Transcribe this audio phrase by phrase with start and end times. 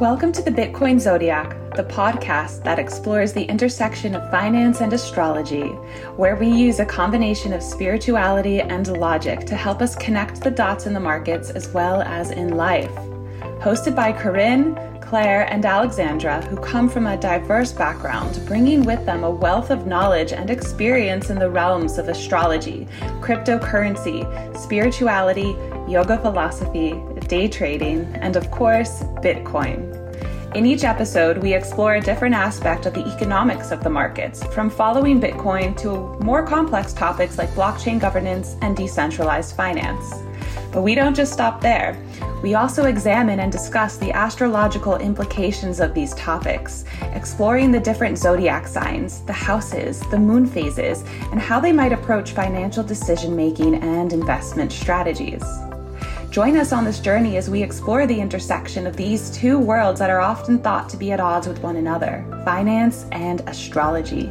[0.00, 5.70] Welcome to the Bitcoin Zodiac, the podcast that explores the intersection of finance and astrology,
[6.14, 10.86] where we use a combination of spirituality and logic to help us connect the dots
[10.86, 12.94] in the markets as well as in life.
[13.58, 19.24] Hosted by Corinne, Claire, and Alexandra, who come from a diverse background, bringing with them
[19.24, 22.86] a wealth of knowledge and experience in the realms of astrology,
[23.20, 24.22] cryptocurrency,
[24.56, 25.56] spirituality,
[25.90, 26.90] yoga philosophy,
[27.28, 29.94] day trading, and of course, Bitcoin.
[30.54, 34.70] In each episode, we explore a different aspect of the economics of the markets, from
[34.70, 40.14] following Bitcoin to more complex topics like blockchain governance and decentralized finance.
[40.72, 42.02] But we don't just stop there.
[42.42, 48.66] We also examine and discuss the astrological implications of these topics, exploring the different zodiac
[48.66, 54.14] signs, the houses, the moon phases, and how they might approach financial decision making and
[54.14, 55.42] investment strategies.
[56.38, 60.08] Join us on this journey as we explore the intersection of these two worlds that
[60.08, 64.26] are often thought to be at odds with one another finance and astrology.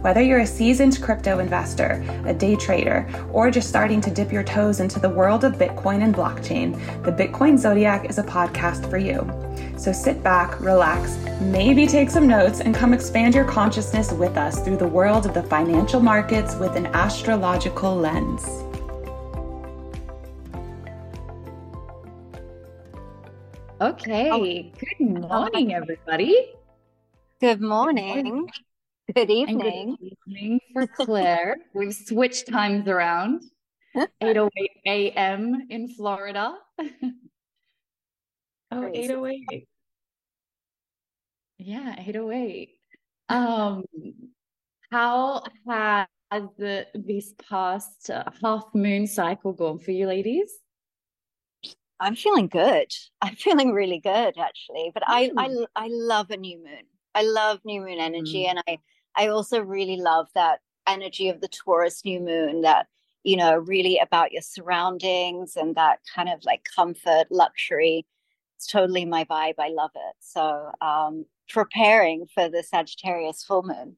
[0.00, 4.44] Whether you're a seasoned crypto investor, a day trader, or just starting to dip your
[4.44, 8.98] toes into the world of Bitcoin and blockchain, the Bitcoin Zodiac is a podcast for
[8.98, 9.28] you.
[9.76, 14.62] So sit back, relax, maybe take some notes, and come expand your consciousness with us
[14.62, 18.69] through the world of the financial markets with an astrological lens.
[23.80, 24.72] Okay.
[24.78, 26.52] Good morning, everybody.
[27.40, 28.46] Good morning.
[29.14, 29.96] Good evening.
[29.98, 31.56] Good evening for Claire.
[31.74, 33.42] We've switched times around.
[33.96, 34.50] 8:08
[34.86, 35.66] a.m.
[35.70, 36.58] in Florida.
[38.70, 39.66] oh, 808.
[41.56, 42.68] Yeah, 808.
[43.30, 43.84] Um,
[44.90, 50.52] how has the this past uh, half moon cycle gone for you, ladies?
[52.00, 52.92] I'm feeling good.
[53.22, 54.90] I'm feeling really good actually.
[54.92, 55.66] But I I mm.
[55.76, 56.84] I love a new moon.
[57.14, 58.50] I love new moon energy mm.
[58.50, 58.78] and I
[59.16, 62.86] I also really love that energy of the Taurus new moon that
[63.22, 68.06] you know really about your surroundings and that kind of like comfort luxury
[68.56, 73.96] it's totally my vibe i love it so um preparing for the sagittarius full moon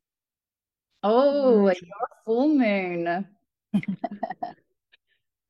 [1.02, 1.80] oh mm.
[1.80, 3.26] your full moon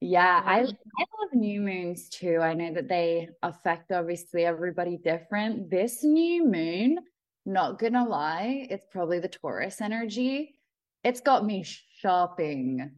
[0.05, 2.39] Yeah, I I love new moons too.
[2.43, 5.71] I know that they affect obviously everybody different.
[5.71, 6.99] This new moon,
[7.47, 10.59] not gonna lie, it's probably the Taurus energy.
[11.05, 11.65] It's got me
[11.99, 12.91] shopping.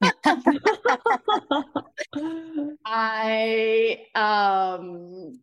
[2.84, 5.40] I um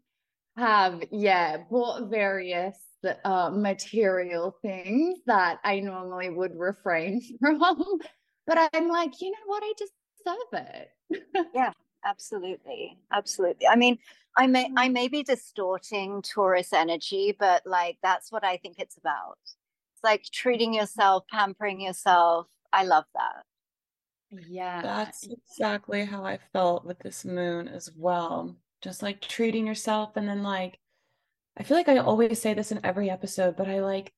[0.57, 2.77] have yeah bought various
[3.25, 7.83] uh, material things that I normally would refrain from,
[8.47, 9.63] but I'm like, you know what?
[9.63, 10.93] I just deserve it
[11.53, 11.71] yeah,
[12.05, 12.97] absolutely.
[13.11, 13.67] Absolutely.
[13.67, 13.97] I mean,
[14.37, 14.93] I may I mm-hmm.
[14.93, 19.37] may be distorting Taurus energy, but like that's what I think it's about.
[19.43, 20.79] It's like treating mm-hmm.
[20.79, 22.47] yourself, pampering yourself.
[22.71, 23.43] I love that.
[24.47, 24.81] Yeah.
[24.81, 28.55] That's exactly how I felt with this moon as well.
[28.81, 30.79] Just like treating yourself and then like
[31.55, 34.11] I feel like I always say this in every episode, but I like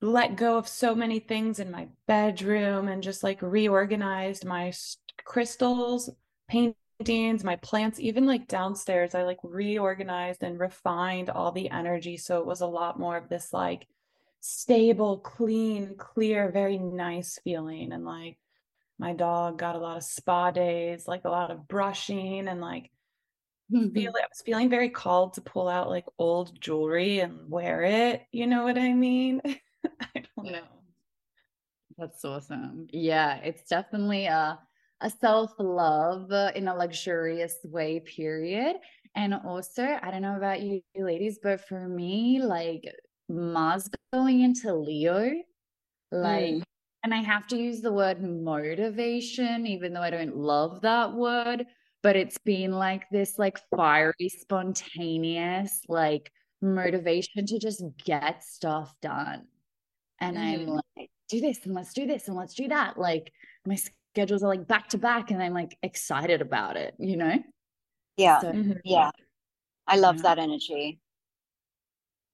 [0.00, 4.70] let go of so many things in my bedroom and just like reorganized my
[5.24, 6.10] crystals,
[6.48, 12.16] paintings, my plants, even like downstairs, I like reorganized and refined all the energy.
[12.16, 13.86] So it was a lot more of this like
[14.40, 17.92] stable, clean, clear, very nice feeling.
[17.92, 18.38] And like
[18.98, 22.90] my dog got a lot of spa days, like a lot of brushing and like
[23.72, 23.92] mm-hmm.
[23.94, 28.22] feel I was feeling very called to pull out like old jewelry and wear it.
[28.32, 29.40] You know what I mean?
[30.00, 30.62] I don't know.
[31.98, 32.88] That's awesome.
[32.90, 34.58] Yeah, it's definitely a
[35.02, 38.76] a self love in a luxurious way, period.
[39.14, 42.84] And also, I don't know about you ladies, but for me, like
[43.28, 45.32] Mars going into Leo,
[46.10, 46.62] like, mm.
[47.04, 51.66] and I have to use the word motivation, even though I don't love that word,
[52.02, 59.46] but it's been like this, like, fiery, spontaneous, like, motivation to just get stuff done.
[60.20, 60.40] And mm.
[60.40, 60.66] I'm
[60.96, 62.98] like, do this and let's do this and let's do that.
[62.98, 63.32] Like,
[63.66, 63.76] my
[64.12, 67.42] schedules are like back to back and I'm like excited about it, you know?
[68.16, 68.40] Yeah.
[68.40, 68.72] So, mm-hmm.
[68.84, 69.10] Yeah.
[69.86, 70.22] I love yeah.
[70.22, 71.00] that energy.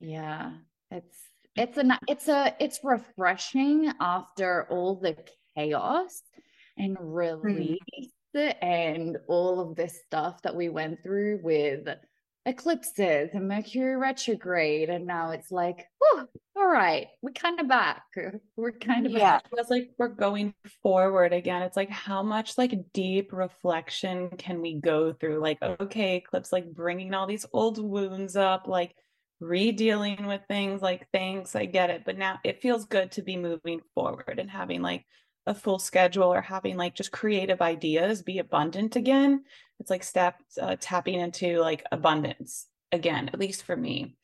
[0.00, 0.52] Yeah.
[0.90, 1.16] It's
[1.54, 5.16] it's a it's a it's refreshing after all the
[5.56, 6.22] chaos
[6.76, 7.78] and release
[8.36, 8.54] mm.
[8.62, 11.88] and all of this stuff that we went through with
[12.46, 14.88] eclipses and Mercury retrograde.
[14.88, 16.26] And now it's like, oh,
[16.56, 18.04] all right, we're kind of back.
[18.56, 19.38] We're kind of yeah.
[19.38, 21.62] It It's like we're going forward again.
[21.62, 25.40] It's like how much like deep reflection can we go through?
[25.40, 28.94] Like, okay, eclipse, like bringing all these old wounds up, like
[29.40, 33.36] re-dealing with things like thanks i get it but now it feels good to be
[33.36, 35.04] moving forward and having like
[35.48, 39.42] a full schedule or having like just creative ideas be abundant again
[39.80, 44.16] it's like step uh, tapping into like abundance again at least for me.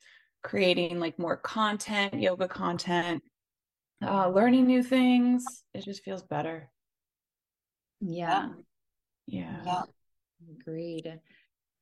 [0.43, 3.23] Creating like more content yoga content
[4.05, 5.43] uh, learning new things
[5.73, 6.69] it just feels better.
[8.01, 8.49] Yeah.
[9.25, 9.57] Yeah.
[9.65, 9.81] Yeah.
[10.59, 11.19] Agreed.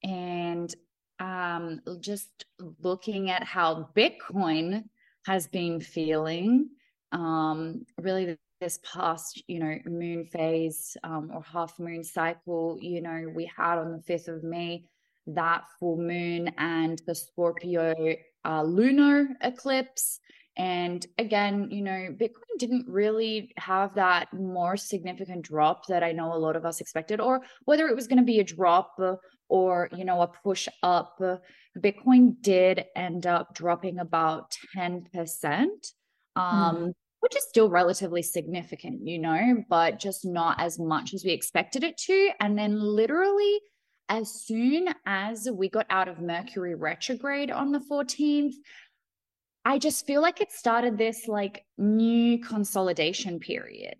[0.04, 0.74] And
[1.20, 2.46] um, just
[2.82, 4.84] looking at how Bitcoin
[5.26, 6.70] has been feeling,
[7.12, 13.26] um, really this past, you know, moon phase um, or half moon cycle, you know,
[13.36, 14.86] we had on the 5th of May
[15.28, 17.94] that full moon and the Scorpio
[18.46, 20.22] uh, lunar eclipse.
[20.56, 26.34] And again, you know, Bitcoin didn't really have that more significant drop that I know
[26.34, 28.98] a lot of us expected, or whether it was going to be a drop
[29.50, 31.20] or, you know, a push up.
[31.78, 35.04] Bitcoin did end up dropping about 10%,
[36.36, 36.94] um, mm.
[37.24, 41.82] Which is still relatively significant, you know, but just not as much as we expected
[41.82, 42.32] it to.
[42.42, 43.62] And then literally,
[44.10, 48.56] as soon as we got out of Mercury retrograde on the 14th,
[49.64, 53.96] I just feel like it started this like new consolidation period.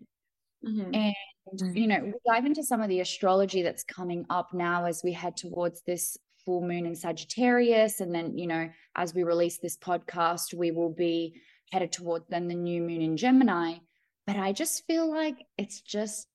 [0.62, 0.94] Mm-hmm.
[0.94, 5.00] And, you know, we dive into some of the astrology that's coming up now as
[5.02, 8.00] we head towards this full moon in Sagittarius.
[8.00, 11.40] And then, you know, as we release this podcast, we will be
[11.72, 13.74] headed towards then the new moon in Gemini.
[14.26, 16.28] But I just feel like it's just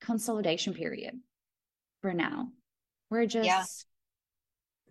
[0.00, 1.18] consolidation period
[2.02, 2.48] for now.
[3.10, 3.64] We're just, yeah.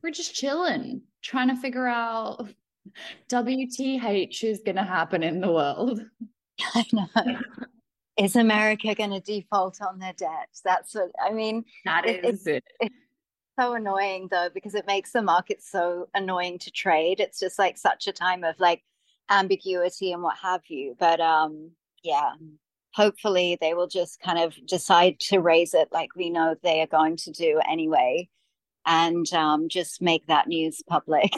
[0.01, 2.47] we're just chilling, trying to figure out
[3.29, 6.01] WTH is going to happen in the world.
[6.73, 7.39] I know.
[8.17, 10.49] Is America going to default on their debt?
[10.63, 11.65] That's what I mean.
[11.85, 12.63] That it, is it.
[12.79, 12.95] It's
[13.59, 17.19] so annoying though, because it makes the market so annoying to trade.
[17.19, 18.81] It's just like such a time of like
[19.29, 20.95] ambiguity and what have you.
[20.99, 21.71] But um,
[22.03, 22.31] yeah,
[22.93, 26.87] hopefully they will just kind of decide to raise it like we know they are
[26.87, 28.27] going to do anyway
[28.85, 31.31] and um, just make that news public.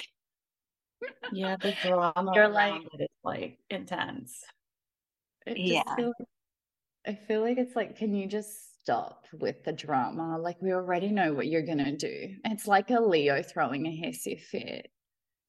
[1.31, 4.43] yeah, the drama You're like, it is like intense.
[5.45, 5.95] It yeah.
[5.95, 6.13] Feel,
[7.07, 10.37] I feel like it's like, can you just stop with the drama?
[10.37, 12.35] Like we already know what you're gonna do.
[12.45, 14.89] It's like a Leo throwing a hissy fit.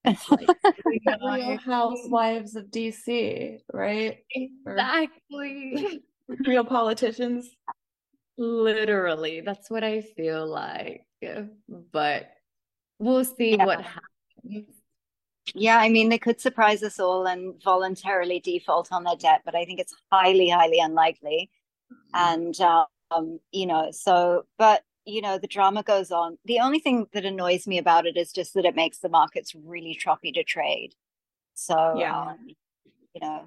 [0.05, 0.49] It's like
[1.23, 4.19] Real Housewives of DC, right?
[4.31, 6.03] Exactly.
[6.47, 7.49] Real politicians.
[8.39, 11.05] Literally, that's what I feel like.
[11.93, 12.31] But
[12.99, 13.65] we'll see yeah.
[13.67, 14.75] what happens.
[15.55, 19.55] Yeah, I mean, they could surprise us all and voluntarily default on their debt, but
[19.55, 21.51] I think it's highly, highly unlikely.
[22.15, 22.59] Mm-hmm.
[22.61, 22.61] And,
[23.11, 26.39] um, you know, so, but, you know, the drama goes on.
[26.45, 29.55] The only thing that annoys me about it is just that it makes the markets
[29.55, 30.95] really choppy to trade.
[31.55, 32.39] So, yeah, um,
[33.15, 33.45] you know,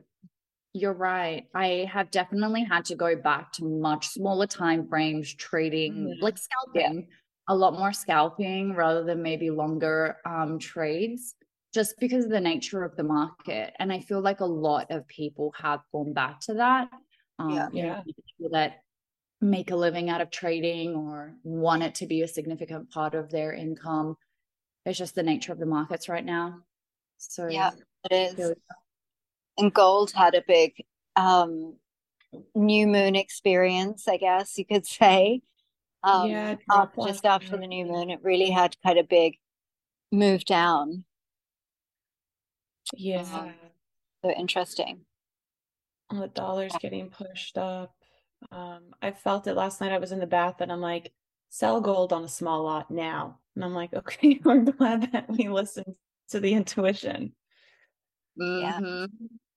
[0.73, 1.45] you're right.
[1.53, 6.23] I have definitely had to go back to much smaller time frames trading, mm-hmm.
[6.23, 7.15] like scalping, yeah.
[7.47, 11.35] a lot more scalping rather than maybe longer um, trades
[11.73, 13.73] just because of the nature of the market.
[13.79, 16.89] And I feel like a lot of people have gone back to that.
[17.39, 17.69] Um, yeah.
[17.71, 18.01] yeah.
[18.03, 18.81] People that
[19.43, 23.29] make a living out of trading or want it to be a significant part of
[23.29, 24.15] their income.
[24.85, 26.59] It's just the nature of the markets right now.
[27.17, 27.71] So yeah,
[28.09, 28.53] it is.
[29.57, 30.73] And gold had a big
[31.15, 31.75] um,
[32.55, 35.41] new moon experience, I guess you could say.
[36.03, 36.55] Um, yeah,
[37.05, 39.37] just after the new moon, it really had quite a big
[40.11, 41.05] move down.
[42.93, 43.51] Yeah.
[44.23, 45.01] so interesting.
[46.09, 47.95] The dollar's getting pushed up.
[48.51, 49.91] Um, I felt it last night.
[49.91, 51.11] I was in the bath and I'm like,
[51.49, 53.39] sell gold on a small lot now.
[53.55, 55.95] And I'm like, okay, I'm glad that we listened
[56.29, 57.33] to the intuition.
[58.39, 59.05] Mm-hmm.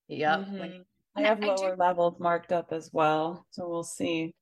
[0.08, 0.38] Yeah.
[0.38, 0.46] Yep.
[0.46, 0.82] Mm-hmm.
[1.16, 3.46] I have lower I levels marked up as well.
[3.50, 4.34] So we'll see.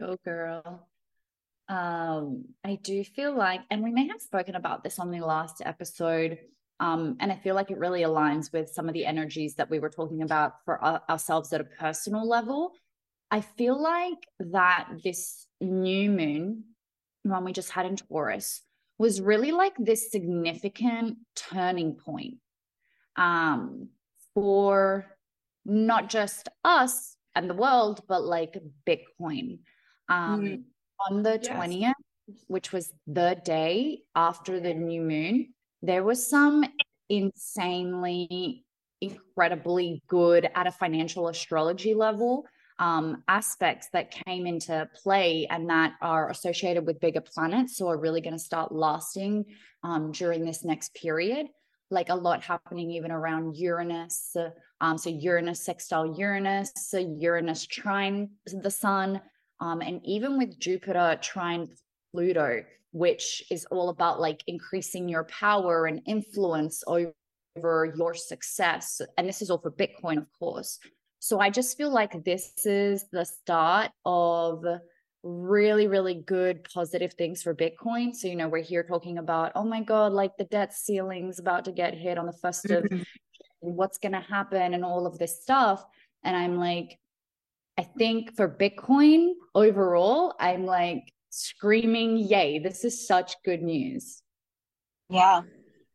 [0.00, 0.88] Go girl.
[1.68, 5.60] Um, I do feel like, and we may have spoken about this on the last
[5.64, 6.38] episode,
[6.80, 9.80] um, and I feel like it really aligns with some of the energies that we
[9.80, 12.72] were talking about for our, ourselves at a personal level.
[13.30, 16.64] I feel like that this new moon,
[17.24, 18.62] one we just had in Taurus,
[18.96, 22.34] was really like this significant turning point
[23.16, 23.88] um,
[24.34, 25.06] for
[25.64, 28.56] not just us and the world, but like
[28.86, 29.58] Bitcoin.
[30.08, 30.62] Um, mm.
[31.10, 31.48] On the yes.
[31.48, 31.92] 20th,
[32.46, 36.64] which was the day after the new moon, there was some
[37.08, 38.64] insanely
[39.00, 42.44] incredibly good at a financial astrology level
[42.78, 47.76] um, aspects that came into play and that are associated with bigger planets.
[47.76, 49.46] So are really going to start lasting
[49.82, 51.48] um, during this next period.
[51.90, 54.36] Like a lot happening even around Uranus.
[54.80, 59.20] Um, so Uranus sextile Uranus, so Uranus trine the sun,
[59.60, 61.68] um, and even with Jupiter trine
[62.12, 67.12] Pluto, which is all about like increasing your power and influence over
[67.96, 69.00] your success.
[69.16, 70.78] And this is all for Bitcoin, of course.
[71.20, 74.64] So I just feel like this is the start of
[75.24, 78.14] really, really good positive things for Bitcoin.
[78.14, 81.64] So, you know, we're here talking about, oh my God, like the debt ceiling's about
[81.64, 83.02] to get hit on the first of mm-hmm.
[83.60, 85.84] what's going to happen and all of this stuff.
[86.22, 86.98] And I'm like,
[87.76, 94.22] I think for Bitcoin overall, I'm like screaming, yay, this is such good news.
[95.08, 95.42] Yeah.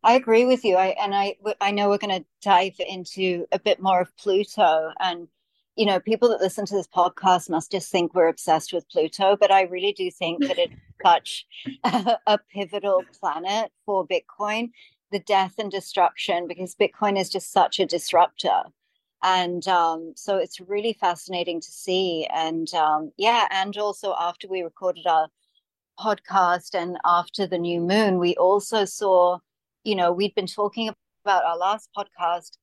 [0.03, 0.75] I agree with you.
[0.75, 4.91] I and I I know we're going to dive into a bit more of Pluto
[4.99, 5.29] and
[5.77, 9.37] you know people that listen to this podcast must just think we're obsessed with Pluto,
[9.39, 10.73] but I really do think that it's
[11.05, 11.45] such
[11.85, 14.71] a, a pivotal planet for Bitcoin,
[15.11, 18.63] the death and destruction because Bitcoin is just such a disruptor.
[19.23, 22.27] And um, so it's really fascinating to see.
[22.33, 25.29] And um, yeah, and also after we recorded our
[25.99, 29.39] podcast and after the new moon, we also saw
[29.83, 30.89] you know, we'd been talking
[31.23, 32.57] about our last podcast,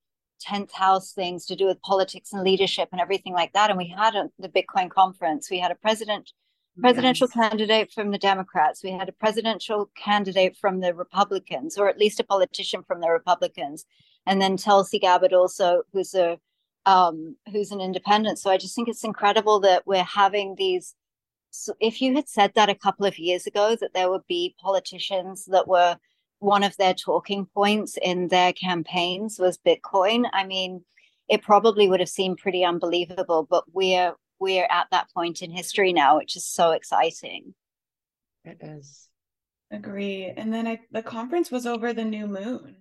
[0.46, 3.68] 10th house things to do with politics and leadership and everything like that.
[3.68, 5.50] And we had a, the Bitcoin conference.
[5.50, 6.32] We had a president,
[6.80, 7.50] presidential yes.
[7.50, 8.82] candidate from the Democrats.
[8.82, 13.10] We had a presidential candidate from the Republicans, or at least a politician from the
[13.10, 13.84] Republicans.
[14.26, 16.38] And then Tulsi Gabbard also, who's a
[16.86, 18.38] um, who's an independent.
[18.38, 20.94] So I just think it's incredible that we're having these.
[21.50, 24.54] So if you had said that a couple of years ago, that there would be
[24.60, 25.96] politicians that were
[26.38, 30.28] one of their talking points in their campaigns was Bitcoin.
[30.32, 30.84] I mean,
[31.28, 35.92] it probably would have seemed pretty unbelievable, but we're we're at that point in history
[35.92, 37.54] now, which is so exciting.
[38.44, 39.08] It is.
[39.70, 40.32] Agree.
[40.34, 42.76] And then I, the conference was over the new moon.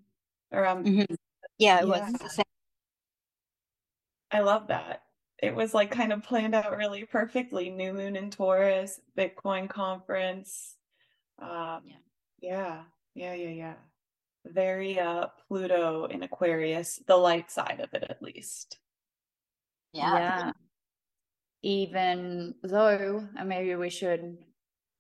[0.52, 1.14] Or um mm-hmm.
[1.58, 2.10] yeah, it yeah.
[2.10, 2.40] was
[4.32, 5.04] I love that.
[5.42, 7.70] It was like kind of planned out really perfectly.
[7.70, 10.76] New moon in Taurus, Bitcoin conference.
[11.42, 11.96] Um yeah.
[12.42, 12.84] yeah.
[13.16, 13.74] Yeah, yeah, yeah.
[14.46, 18.78] Very uh Pluto in Aquarius, the light side of it at least.
[19.94, 20.14] Yeah.
[20.14, 20.52] Yeah.
[21.62, 24.38] Even though, and maybe we should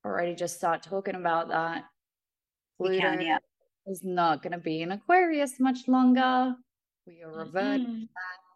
[0.03, 1.85] already just start talking about that.
[2.77, 3.37] Pluto can, yeah.
[3.87, 6.55] is not going to be in Aquarius much longer.
[7.05, 8.03] We are reverting mm-hmm.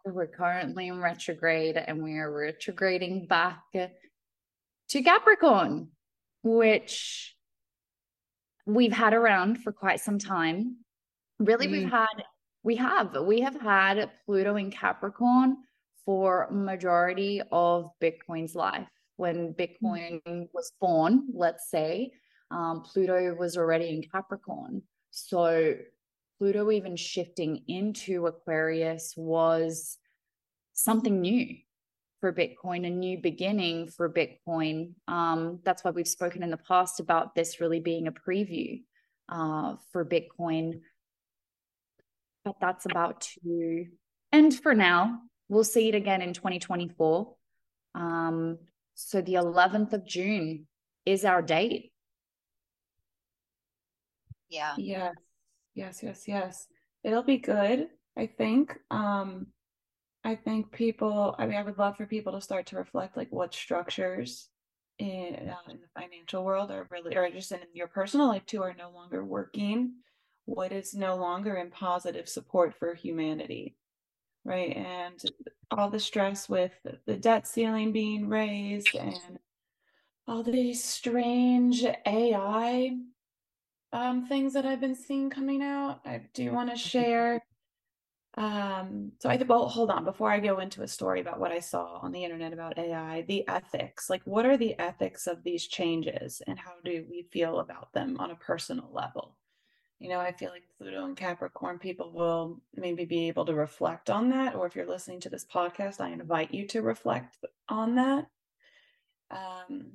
[0.06, 5.88] We're currently in retrograde and we are retrograding back to Capricorn,
[6.42, 7.34] which
[8.66, 10.76] we've had around for quite some time.
[11.38, 11.72] Really, mm.
[11.72, 12.24] we've had
[12.62, 15.56] we have we have had Pluto in Capricorn
[16.04, 18.86] for majority of Bitcoin's life.
[19.16, 20.48] When Bitcoin mm.
[20.52, 22.12] was born, let's say,
[22.50, 24.82] um, Pluto was already in Capricorn.
[25.10, 25.76] So
[26.38, 29.98] Pluto even shifting into Aquarius was
[30.72, 31.56] something new
[32.20, 34.94] for Bitcoin, a new beginning for Bitcoin.
[35.06, 38.82] Um, that's why we've spoken in the past about this really being a preview
[39.28, 40.80] uh, for Bitcoin.
[42.44, 43.86] But that's about to
[44.32, 45.20] end for now.
[45.48, 47.34] We'll see it again in 2024.
[47.94, 48.58] Um,
[48.94, 50.66] so the 11th of June
[51.04, 51.92] is our date.
[54.48, 54.74] Yeah.
[54.78, 55.14] Yes.
[55.74, 56.66] Yes, yes, yes.
[57.02, 58.78] It'll be good, I think.
[58.90, 59.48] Um,
[60.24, 63.30] I think people, I mean, I would love for people to start to reflect like
[63.30, 64.48] what structures
[64.98, 68.62] in, uh, in the financial world are really, or just in your personal life too,
[68.62, 69.94] are no longer working.
[70.46, 73.76] What is no longer in positive support for humanity,
[74.44, 74.76] right?
[74.76, 75.22] And
[75.70, 76.72] all the stress with
[77.06, 79.38] the debt ceiling being raised and
[80.26, 82.96] all these strange AI
[83.94, 86.00] um, things that I've been seeing coming out.
[86.04, 87.40] I do want to share
[88.36, 91.52] um, so I think, well, hold on, before I go into a story about what
[91.52, 95.44] I saw on the internet about AI, the ethics, like what are the ethics of
[95.44, 99.36] these changes and how do we feel about them on a personal level?
[100.00, 104.10] You know, I feel like Pluto and Capricorn people will maybe be able to reflect
[104.10, 104.56] on that.
[104.56, 107.36] Or if you're listening to this podcast, I invite you to reflect
[107.68, 108.26] on that.
[109.30, 109.92] Um,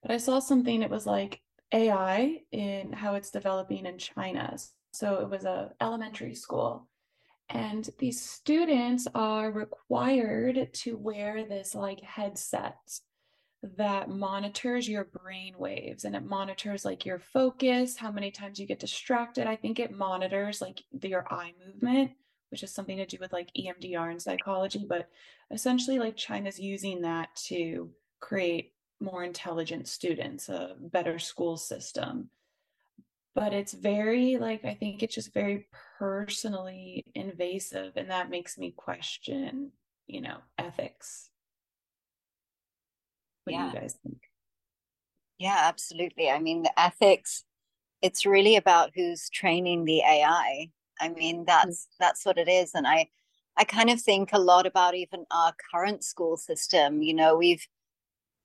[0.00, 1.42] but I saw something, it was like
[1.72, 4.56] AI in how it's developing in China.
[4.92, 6.88] So it was a elementary school
[7.48, 12.76] and these students are required to wear this like headset
[13.76, 18.66] that monitors your brain waves and it monitors like your focus, how many times you
[18.66, 19.46] get distracted.
[19.46, 22.12] I think it monitors like your eye movement,
[22.50, 24.84] which is something to do with like EMDR and psychology.
[24.88, 25.08] But
[25.50, 32.30] essentially, like China's using that to create more intelligent students, a better school system.
[33.34, 35.66] But it's very, like, I think it's just very
[35.98, 37.92] personally invasive.
[37.96, 39.72] And that makes me question,
[40.06, 41.28] you know, ethics.
[43.44, 43.70] What yeah.
[43.70, 44.18] do you guys think?
[45.38, 46.30] Yeah, absolutely.
[46.30, 47.44] I mean, the ethics,
[48.00, 50.70] it's really about who's training the AI.
[51.00, 51.96] I mean, that's mm-hmm.
[52.00, 52.72] that's what it is.
[52.74, 53.08] And I
[53.56, 57.02] I kind of think a lot about even our current school system.
[57.02, 57.66] You know, we've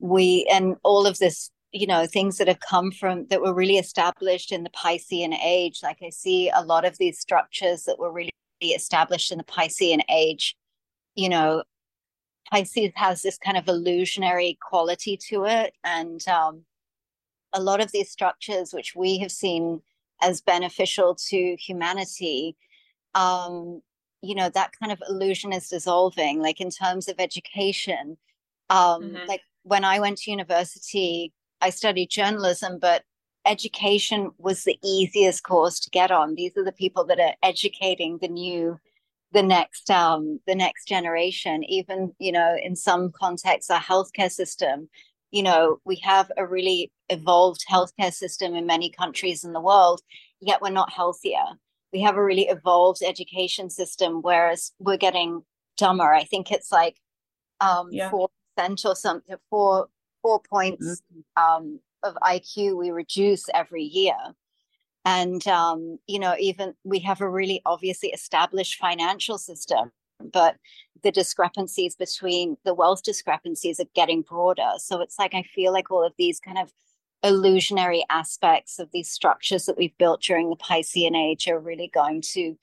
[0.02, 3.78] we and all of this you know things that have come from that were really
[3.78, 5.80] established in the piscean age.
[5.84, 8.32] Like i see a lot of these structures that were really
[8.62, 10.56] established in the piscean age.
[11.16, 11.64] You know
[12.52, 16.66] pisces has this kind of illusionary quality to it and um,
[17.54, 19.82] a lot of these structures which we have seen
[20.22, 22.58] as beneficial to humanity
[23.16, 23.82] um,
[24.22, 26.42] you know that kind of illusion is dissolving.
[26.42, 28.18] Like in terms of education
[28.70, 29.28] um, mm-hmm.
[29.28, 33.04] like when I went to university, I studied journalism, but
[33.46, 36.36] education was the easiest course to get on.
[36.36, 38.80] These are the people that are educating the new,
[39.32, 41.64] the next, um, the next generation.
[41.66, 44.90] Even you know, in some contexts, our healthcare system.
[45.32, 50.02] You know, we have a really evolved healthcare system in many countries in the world,
[50.42, 51.46] yet we're not healthier.
[51.94, 55.44] We have a really evolved education system, whereas we're getting
[55.78, 56.14] dumber.
[56.14, 56.98] I think it's like
[57.62, 58.10] um, yeah.
[58.10, 59.88] four percent or something, four
[60.22, 61.44] four points mm-hmm.
[61.44, 64.16] um, of IQ we reduce every year.
[65.04, 70.58] And um, you know, even we have a really obviously established financial system, but
[71.04, 74.72] the discrepancies between the wealth discrepancies are getting broader.
[74.78, 76.72] So it's like I feel like all of these kind of
[77.24, 82.22] illusionary aspects of these structures that we've built during the Piscean age are really going
[82.34, 82.58] to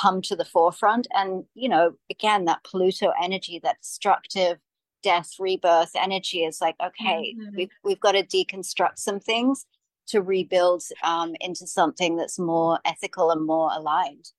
[0.00, 1.08] come to the forefront.
[1.12, 4.58] And, you know, again, that Pluto energy, that destructive,
[5.02, 7.56] death rebirth energy is like okay mm-hmm.
[7.56, 9.66] we've, we've got to deconstruct some things
[10.06, 14.30] to rebuild um, into something that's more ethical and more aligned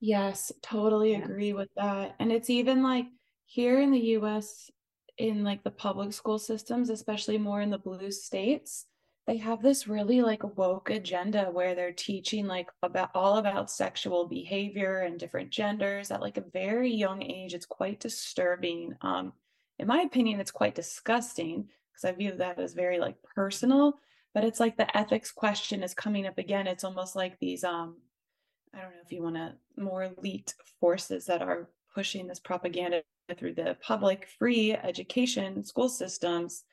[0.00, 1.18] yes totally yeah.
[1.18, 3.06] agree with that and it's even like
[3.46, 4.70] here in the us
[5.18, 8.86] in like the public school systems especially more in the blue states
[9.26, 14.26] they have this really like woke agenda where they're teaching like about all about sexual
[14.26, 19.32] behavior and different genders at like a very young age it's quite disturbing um
[19.78, 23.98] in my opinion, it's quite disgusting because I view that as very like personal.
[24.32, 26.66] But it's like the ethics question is coming up again.
[26.66, 27.96] It's almost like these um,
[28.74, 33.02] I don't know if you want to more elite forces that are pushing this propaganda
[33.36, 36.64] through the public free education school systems.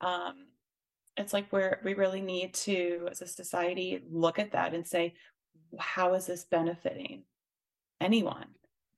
[0.00, 0.46] Um,
[1.16, 5.14] it's like where we really need to, as a society, look at that and say,
[5.78, 7.22] how is this benefiting
[8.00, 8.48] anyone?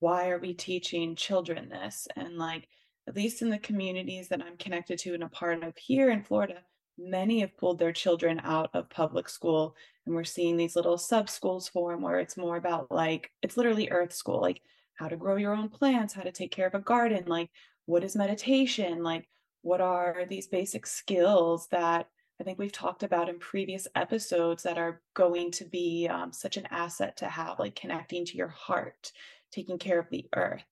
[0.00, 2.08] Why are we teaching children this?
[2.16, 2.68] And like,
[3.09, 6.23] at least in the communities that I'm connected to and a part of here in
[6.23, 6.59] Florida,
[6.99, 9.75] many have pulled their children out of public school.
[10.05, 13.88] And we're seeing these little sub schools form where it's more about like, it's literally
[13.90, 14.61] earth school, like
[14.97, 17.49] how to grow your own plants, how to take care of a garden, like
[17.87, 19.27] what is meditation, like
[19.62, 24.77] what are these basic skills that I think we've talked about in previous episodes that
[24.77, 29.12] are going to be um, such an asset to have, like connecting to your heart,
[29.51, 30.62] taking care of the earth.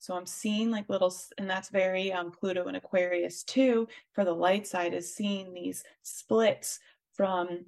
[0.00, 3.86] So I'm seeing like little, and that's very um, Pluto and Aquarius too.
[4.14, 6.80] For the light side, is seeing these splits
[7.12, 7.66] from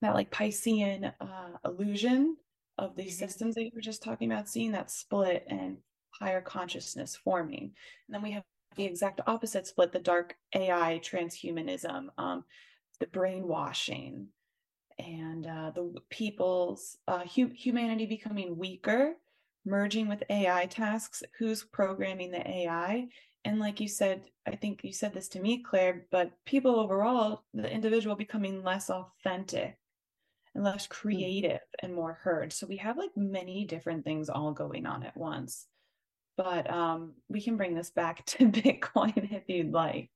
[0.00, 2.36] that like Piscean uh, illusion
[2.78, 3.26] of these mm-hmm.
[3.26, 5.76] systems that you were just talking about, seeing that split and
[6.10, 7.72] higher consciousness forming.
[8.06, 8.44] And then we have
[8.76, 12.44] the exact opposite split the dark AI transhumanism, um,
[13.00, 14.28] the brainwashing,
[15.00, 19.14] and uh, the people's uh, hu- humanity becoming weaker
[19.64, 23.08] merging with AI tasks, who's programming the AI.
[23.44, 27.42] And like you said, I think you said this to me, Claire, but people overall,
[27.54, 29.76] the individual becoming less authentic
[30.54, 30.92] and less hmm.
[30.92, 32.52] creative and more herd.
[32.52, 35.66] So we have like many different things all going on at once.
[36.36, 40.10] But um, we can bring this back to Bitcoin if you'd like.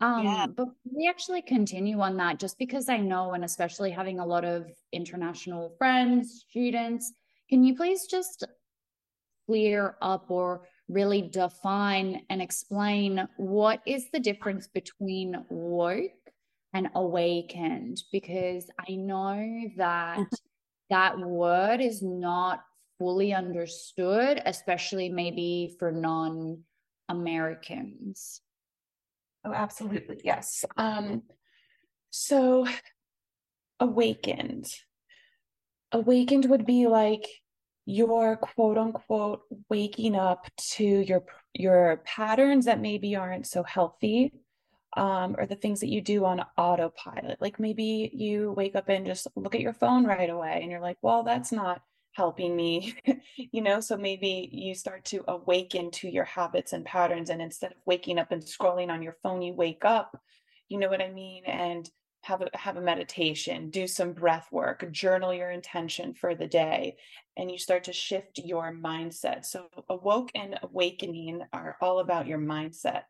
[0.00, 0.46] Um, yeah.
[0.48, 4.44] but we actually continue on that just because I know, and especially having a lot
[4.44, 7.12] of international friends, students,
[7.48, 8.44] can you please just
[9.46, 16.10] clear up or really define and explain what is the difference between woke
[16.72, 18.02] and awakened?
[18.12, 20.34] Because I know that mm-hmm.
[20.90, 22.60] that word is not
[22.98, 26.62] fully understood, especially maybe for non
[27.08, 28.40] Americans.
[29.44, 30.20] Oh, absolutely.
[30.24, 30.64] Yes.
[30.76, 31.22] Um,
[32.10, 32.66] so,
[33.80, 34.72] awakened.
[35.92, 37.26] Awakened would be like
[37.84, 41.24] you're quote unquote waking up to your
[41.54, 44.32] your patterns that maybe aren't so healthy
[44.96, 47.40] um, or the things that you do on autopilot.
[47.40, 50.80] Like maybe you wake up and just look at your phone right away and you're
[50.80, 52.94] like well that's not helping me.
[53.36, 57.72] You know so maybe you start to awaken to your habits and patterns and instead
[57.72, 60.18] of waking up and scrolling on your phone you wake up
[60.68, 61.44] you know what i mean?
[61.44, 61.88] And
[62.22, 66.96] have a have a meditation do some breath work journal your intention for the day
[67.36, 69.44] and you start to shift your mindset.
[69.44, 73.02] So awoke and awakening are all about your mindset.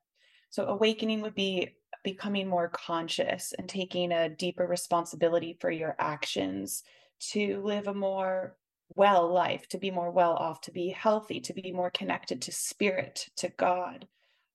[0.51, 1.71] So awakening would be
[2.05, 6.83] becoming more conscious and taking a deeper responsibility for your actions
[7.31, 8.57] to live a more
[8.95, 12.53] well life to be more well off to be healthy to be more connected to
[12.53, 14.07] spirit to god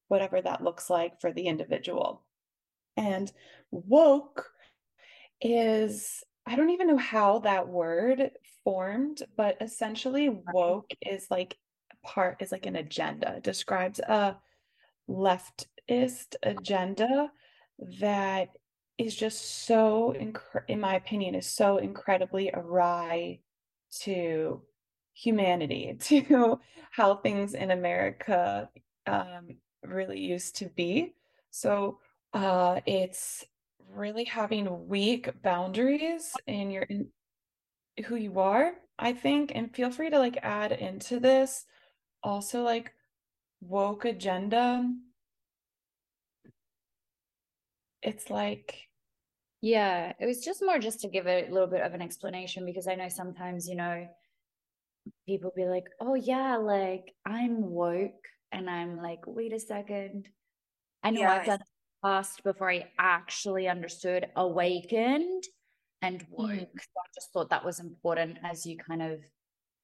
[0.09, 2.23] whatever that looks like for the individual
[2.97, 3.31] and
[3.71, 4.51] woke
[5.41, 8.31] is, I don't even know how that word
[8.63, 11.55] formed, but essentially woke is like
[12.03, 13.35] part is like an agenda.
[13.37, 14.37] It describes a
[15.09, 17.31] leftist agenda
[17.99, 18.49] that
[18.97, 20.15] is just so
[20.67, 23.39] in my opinion is so incredibly awry
[23.91, 24.61] to
[25.13, 26.59] humanity to
[26.91, 28.69] how things in america
[29.05, 31.13] um, really used to be
[31.51, 31.99] so
[32.37, 33.45] uh, it's
[33.93, 37.07] really having weak boundaries in your in
[38.05, 41.65] who you are, I think, and feel free to like add into this
[42.23, 42.93] also like
[43.61, 44.87] woke agenda.
[48.03, 48.87] It's like
[49.61, 52.87] yeah, it was just more just to give a little bit of an explanation because
[52.87, 54.07] I know sometimes, you know,
[55.25, 58.27] people be like, oh, yeah, like I'm woke.
[58.51, 60.29] And I'm like, wait a second.
[61.03, 61.33] I know yeah.
[61.33, 61.59] I've done
[62.07, 65.43] past before I actually understood awakened
[66.01, 66.51] and woke.
[66.51, 66.59] Mm.
[66.59, 69.19] So I just thought that was important as you kind of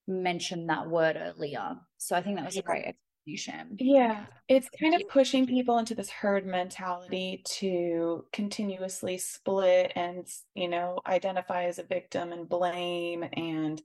[0.07, 1.77] mentioned that word earlier.
[1.97, 3.77] So I think that was a great explanation.
[3.79, 10.67] Yeah, it's kind of pushing people into this herd mentality to continuously split and, you
[10.67, 13.81] know, identify as a victim and blame and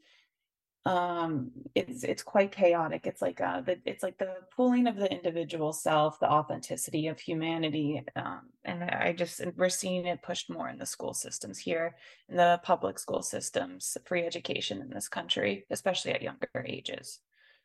[0.87, 3.07] um it's it's quite chaotic.
[3.07, 7.19] It's like uh the, it's like the pooling of the individual self the authenticity of
[7.21, 11.97] humanity um and i just we're seeing it pushed more in the school systems here
[12.29, 17.21] in the public school systems free education in this country especially at younger ages.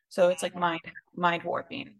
[0.08, 0.80] So it's like mind
[1.16, 1.94] mind warping.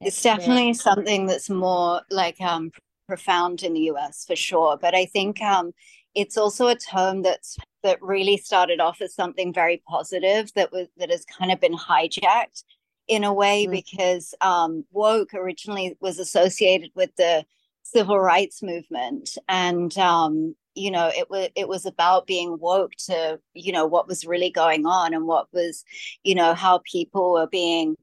[0.00, 2.70] It's definitely something that's more like um
[3.06, 4.78] profound in the us for sure.
[4.80, 5.72] But i think um
[6.14, 10.88] it's also a term that's that really started off as something very positive that was
[10.96, 12.64] that has kind of been hijacked
[13.08, 13.72] in a way mm-hmm.
[13.72, 17.44] because um, woke originally was associated with the
[17.82, 23.38] civil rights movement and um, you know it was it was about being woke to
[23.52, 25.84] you know what was really going on and what was
[26.22, 27.96] you know how people were being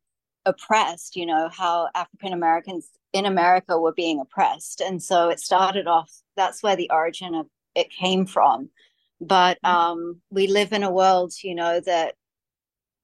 [0.45, 5.85] oppressed you know how african americans in america were being oppressed and so it started
[5.85, 8.69] off that's where the origin of it came from.
[9.19, 9.75] But mm-hmm.
[9.75, 12.15] um, we live in a world, you know, that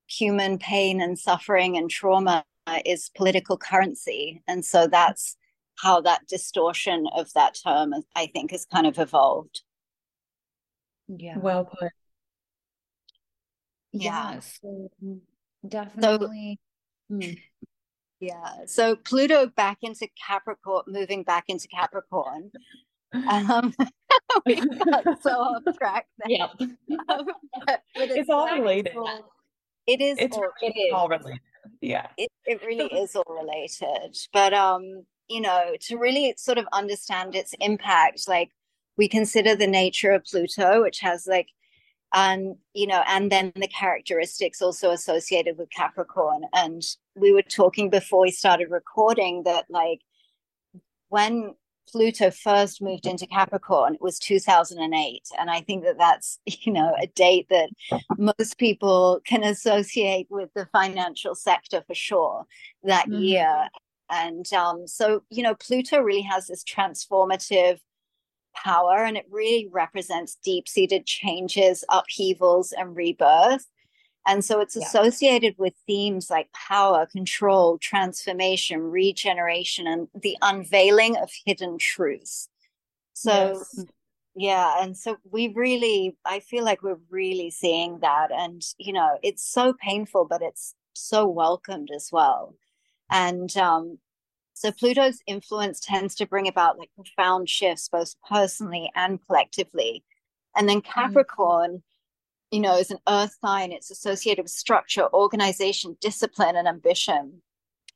[0.08, 2.44] human pain and suffering and trauma
[2.86, 4.42] is political currency.
[4.48, 5.38] And so that's
[5.80, 9.62] how that distortion of that term, I think, has kind of evolved.
[11.08, 11.38] Yeah.
[11.38, 11.92] Well put.
[13.92, 14.34] Yeah.
[14.34, 14.90] yeah so
[15.68, 16.60] definitely.
[17.10, 17.40] So, mm.
[18.20, 18.66] Yeah.
[18.66, 22.52] So Pluto back into Capricorn, moving back into Capricorn.
[23.14, 23.74] Um,
[24.46, 26.08] we got so off track.
[26.28, 26.48] Yeah,
[27.10, 27.28] um,
[27.96, 28.94] it's all related.
[29.88, 30.18] It is.
[30.20, 30.94] It's all, it is.
[30.94, 31.40] all related.
[31.82, 34.18] Yeah, it, it really is all related.
[34.34, 38.52] But um, you know, to really sort of understand its impact, like
[38.98, 41.48] we consider the nature of Pluto, which has like
[42.14, 46.82] and you know and then the characteristics also associated with capricorn and
[47.16, 50.00] we were talking before we started recording that like
[51.10, 51.54] when
[51.88, 55.22] Pluto first moved into Capricorn, it was 2008.
[55.40, 57.70] And I think that that's, you know, a date that
[58.18, 62.46] most people can associate with the financial sector for sure
[62.84, 63.22] that mm-hmm.
[63.22, 63.70] year.
[64.10, 67.80] And um, so, you know, Pluto really has this transformative
[68.56, 73.66] power and it really represents deep seated changes, upheavals, and rebirth.
[74.28, 75.64] And so it's associated yeah.
[75.64, 82.50] with themes like power, control, transformation, regeneration, and the unveiling of hidden truths.
[83.14, 83.86] So, yes.
[84.36, 84.84] yeah.
[84.84, 88.30] And so we really, I feel like we're really seeing that.
[88.34, 92.54] And, you know, it's so painful, but it's so welcomed as well.
[93.10, 93.98] And um,
[94.54, 100.04] so Pluto's influence tends to bring about like profound shifts, both personally and collectively.
[100.54, 100.86] And then mm.
[100.86, 101.78] Capricorn.
[101.78, 101.82] Mm
[102.52, 103.72] you know, is an earth sign.
[103.72, 107.42] It's associated with structure, organization, discipline, and ambition.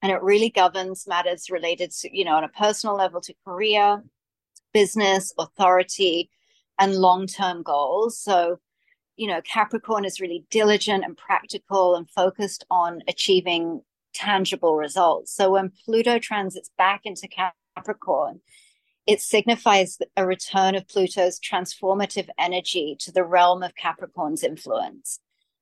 [0.02, 4.04] And it really governs matters related to, you know, on a personal level to career,
[4.74, 6.30] business, authority,
[6.80, 8.20] and long term goals.
[8.20, 8.60] So,
[9.16, 13.82] you know, Capricorn is really diligent and practical and focused on achieving
[14.14, 15.34] tangible results.
[15.34, 17.30] So when Pluto transits back into
[17.76, 18.42] Capricorn,
[19.12, 25.19] it signifies a return of Pluto's transformative energy to the realm of Capricorn's influence.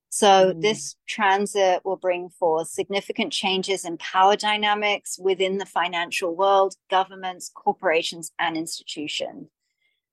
[0.10, 0.62] So, mm.
[0.62, 7.50] this transit will bring forth significant changes in power dynamics within the financial world, governments,
[7.54, 9.48] corporations, and institutions.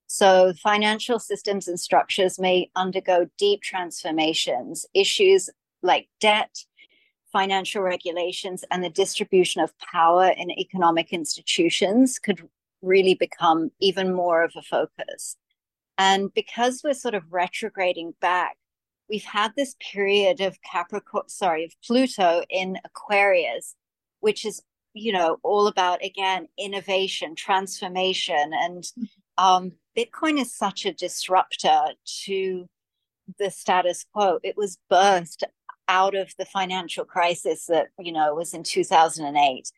[0.07, 4.87] So, financial systems and structures may undergo deep transformations.
[4.95, 5.49] Issues
[5.83, 6.57] like debt,
[7.31, 12.47] financial regulations, and the distribution of power in economic institutions could
[12.81, 15.35] really become even more of a focus.
[15.97, 18.57] And because we're sort of retrograding back,
[19.09, 23.75] we've had this period of Capricorn, sorry, of Pluto in Aquarius,
[24.19, 24.61] which is,
[24.93, 28.51] you know, all about, again, innovation, transformation.
[28.53, 28.83] And
[29.37, 31.81] um, Bitcoin is such a disruptor
[32.25, 32.67] to
[33.39, 34.39] the status quo.
[34.43, 35.43] It was birthed
[35.87, 39.71] out of the financial crisis that, you know, was in 2008.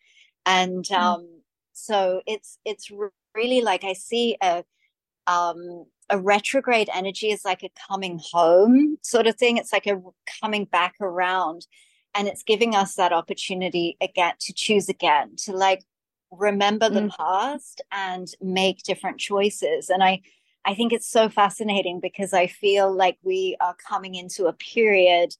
[0.45, 0.95] And mm.
[0.95, 1.38] um,
[1.79, 2.91] so it's it's
[3.35, 4.63] really like I see a
[5.27, 9.57] um, a retrograde energy is like a coming home sort of thing.
[9.57, 10.01] It's like a
[10.41, 11.67] coming back around,
[12.15, 15.83] and it's giving us that opportunity again to choose again to like
[16.31, 17.15] remember the mm.
[17.15, 19.89] past and make different choices.
[19.89, 20.21] And I
[20.65, 25.35] I think it's so fascinating because I feel like we are coming into a period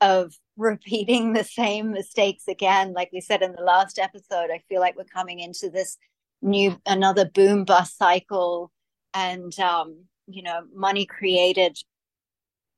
[0.00, 2.92] of repeating the same mistakes again.
[2.92, 5.96] Like we said in the last episode, I feel like we're coming into this
[6.42, 8.70] new another boom bust cycle
[9.12, 11.78] and um, you know money created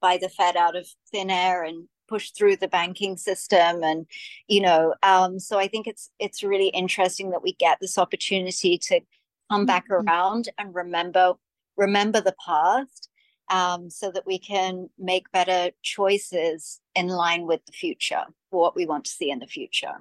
[0.00, 4.06] by the Fed out of thin air and pushed through the banking system and
[4.48, 8.78] you know um, so I think it's it's really interesting that we get this opportunity
[8.78, 9.00] to
[9.50, 10.08] come back mm-hmm.
[10.08, 11.34] around and remember
[11.76, 13.08] remember the past
[13.52, 18.74] um, so that we can make better choices in line with the future for what
[18.74, 19.92] we want to see in the future.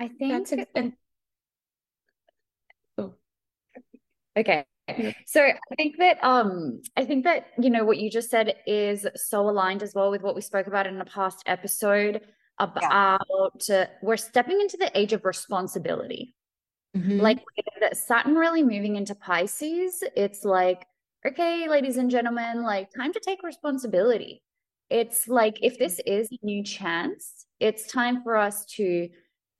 [0.00, 0.92] I think that's a,
[2.98, 3.14] oh.
[4.36, 4.66] okay.
[5.26, 9.06] So I think that um I think that you know what you just said is
[9.14, 12.20] so aligned as well with what we spoke about in the past episode
[12.58, 12.82] about
[13.68, 13.78] yeah.
[13.78, 16.34] uh, we're stepping into the age of responsibility.
[16.96, 17.20] Mm-hmm.
[17.20, 17.38] Like
[17.92, 20.84] Saturn really moving into Pisces, it's like
[21.26, 24.42] okay, ladies and gentlemen, like time to take responsibility.
[24.90, 26.20] It's like if this mm.
[26.20, 29.08] is a new chance, it's time for us to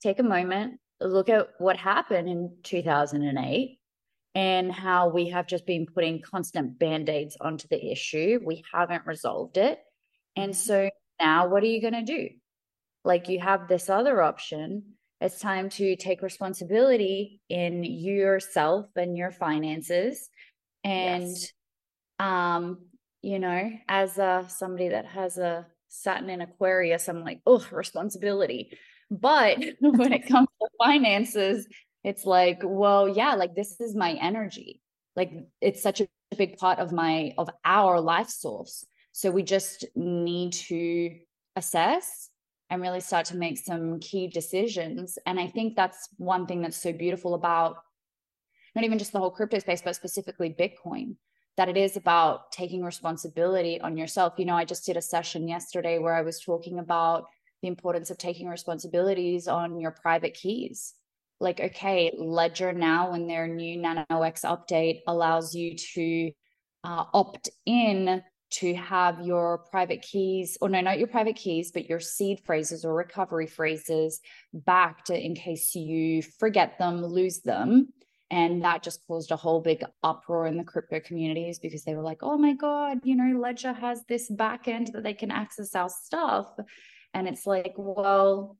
[0.01, 3.79] take a moment, look at what happened in 2008
[4.35, 8.39] and how we have just been putting constant band aids onto the issue.
[8.43, 9.79] We haven't resolved it.
[10.35, 10.67] And mm-hmm.
[10.67, 10.89] so
[11.21, 12.29] now what are you going to do?
[13.05, 14.83] Like you have this other option.
[15.21, 20.29] It's time to take responsibility in yourself and your finances
[20.83, 21.53] and yes.
[22.19, 22.79] um
[23.21, 28.77] you know as a somebody that has a saturn in aquarius i'm like oh responsibility.
[29.11, 31.67] But when it comes to finances
[32.03, 34.81] it's like well yeah like this is my energy.
[35.15, 38.85] Like it's such a big part of my of our life source.
[39.11, 41.15] So we just need to
[41.55, 42.29] assess
[42.69, 45.19] and really start to make some key decisions.
[45.25, 47.77] And i think that's one thing that's so beautiful about
[48.75, 51.15] not even just the whole crypto space, but specifically Bitcoin,
[51.57, 54.33] that it is about taking responsibility on yourself.
[54.37, 57.25] You know, I just did a session yesterday where I was talking about
[57.61, 60.93] the importance of taking responsibilities on your private keys.
[61.39, 66.31] Like, okay, Ledger now in their new Nano X update allows you to
[66.83, 71.89] uh, opt in to have your private keys, or no, not your private keys, but
[71.89, 74.21] your seed phrases or recovery phrases
[74.53, 77.87] backed in case you forget them, lose them.
[78.33, 82.01] And that just caused a whole big uproar in the crypto communities because they were
[82.01, 85.75] like, oh my God, you know, Ledger has this back end that they can access
[85.75, 86.47] our stuff.
[87.13, 88.57] And it's like, well,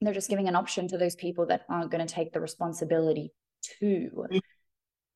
[0.00, 3.32] they're just giving an option to those people that aren't going to take the responsibility
[3.80, 4.10] to.
[4.30, 4.38] Mm-hmm.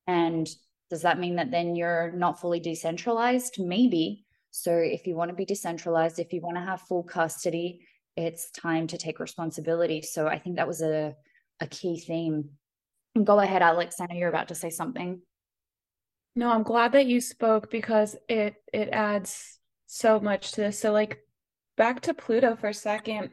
[0.07, 0.49] And
[0.89, 3.55] does that mean that then you're not fully decentralized?
[3.57, 4.25] Maybe.
[4.51, 7.79] So if you want to be decentralized, if you want to have full custody,
[8.17, 10.01] it's time to take responsibility.
[10.01, 11.15] So I think that was a,
[11.61, 12.49] a key theme
[13.21, 13.99] Go ahead, Alex.
[13.99, 15.21] I know you're about to say something.
[16.35, 20.79] No, I'm glad that you spoke because it it adds so much to this.
[20.79, 21.19] So like
[21.77, 23.29] back to Pluto for a second.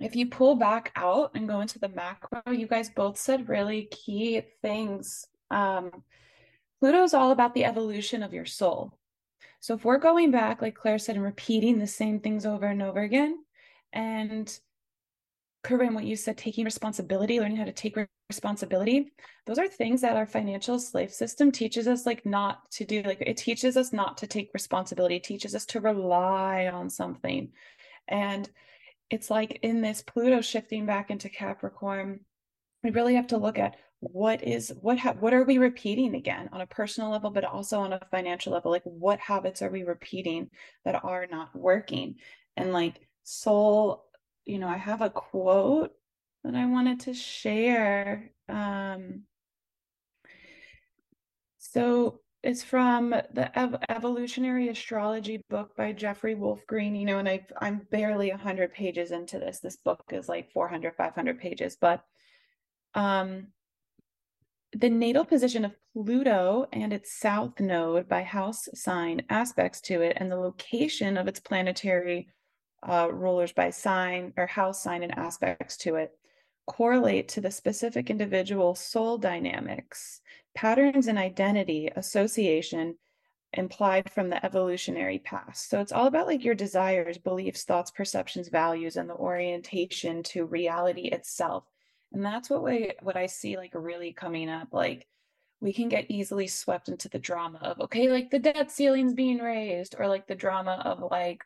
[0.00, 3.88] If you pull back out and go into the macro, you guys both said really
[3.92, 5.26] key things.
[5.50, 6.02] Um
[6.80, 8.98] Pluto's all about the evolution of your soul.
[9.60, 12.82] So if we're going back, like Claire said, and repeating the same things over and
[12.82, 13.38] over again,
[13.92, 14.58] and
[15.64, 17.96] Corinne, what you said, taking responsibility, learning how to take
[18.28, 19.12] responsibility,
[19.46, 23.02] those are things that our financial slave system teaches us like not to do.
[23.02, 27.50] Like it teaches us not to take responsibility, it teaches us to rely on something.
[28.06, 28.48] And
[29.10, 32.20] it's like in this Pluto shifting back into Capricorn,
[32.82, 36.50] we really have to look at what is what ha- what are we repeating again
[36.52, 39.82] on a personal level but also on a financial level like what habits are we
[39.82, 40.50] repeating
[40.84, 42.16] that are not working
[42.58, 44.04] and like soul
[44.44, 45.92] you know i have a quote
[46.42, 49.22] that i wanted to share um
[51.58, 57.28] so it's from the Ev- evolutionary astrology book by jeffrey wolf green you know and
[57.28, 59.60] i i'm barely 100 pages into this.
[59.60, 62.04] This book is like 400 500 pages but
[62.94, 63.48] um
[64.74, 70.16] the natal position of Pluto and its south node by house sign aspects to it,
[70.18, 72.28] and the location of its planetary
[72.86, 76.12] uh, rulers by sign or house sign and aspects to it
[76.66, 80.20] correlate to the specific individual soul dynamics,
[80.54, 82.96] patterns and identity association
[83.52, 85.68] implied from the evolutionary past.
[85.68, 90.46] So it's all about like your desires, beliefs, thoughts, perceptions, values, and the orientation to
[90.46, 91.64] reality itself
[92.14, 95.06] and that's what we what i see like really coming up like
[95.60, 99.38] we can get easily swept into the drama of okay like the debt ceiling's being
[99.38, 101.44] raised or like the drama of like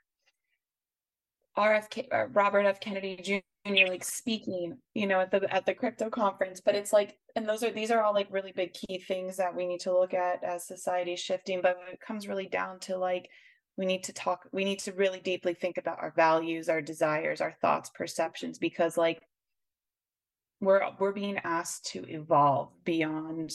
[1.58, 3.86] RFK uh, Robert F Kennedy Jr.
[3.88, 6.60] like speaking, you know, at the at the crypto conference.
[6.60, 9.54] But it's like, and those are these are all like really big key things that
[9.54, 11.60] we need to look at as society shifting.
[11.60, 13.28] But it comes really down to like
[13.76, 17.40] we need to talk, we need to really deeply think about our values, our desires,
[17.40, 19.20] our thoughts, perceptions, because like
[20.60, 23.52] we're we're being asked to evolve beyond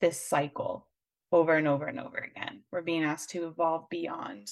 [0.00, 0.88] this cycle
[1.32, 4.48] over and over and over again we're being asked to evolve beyond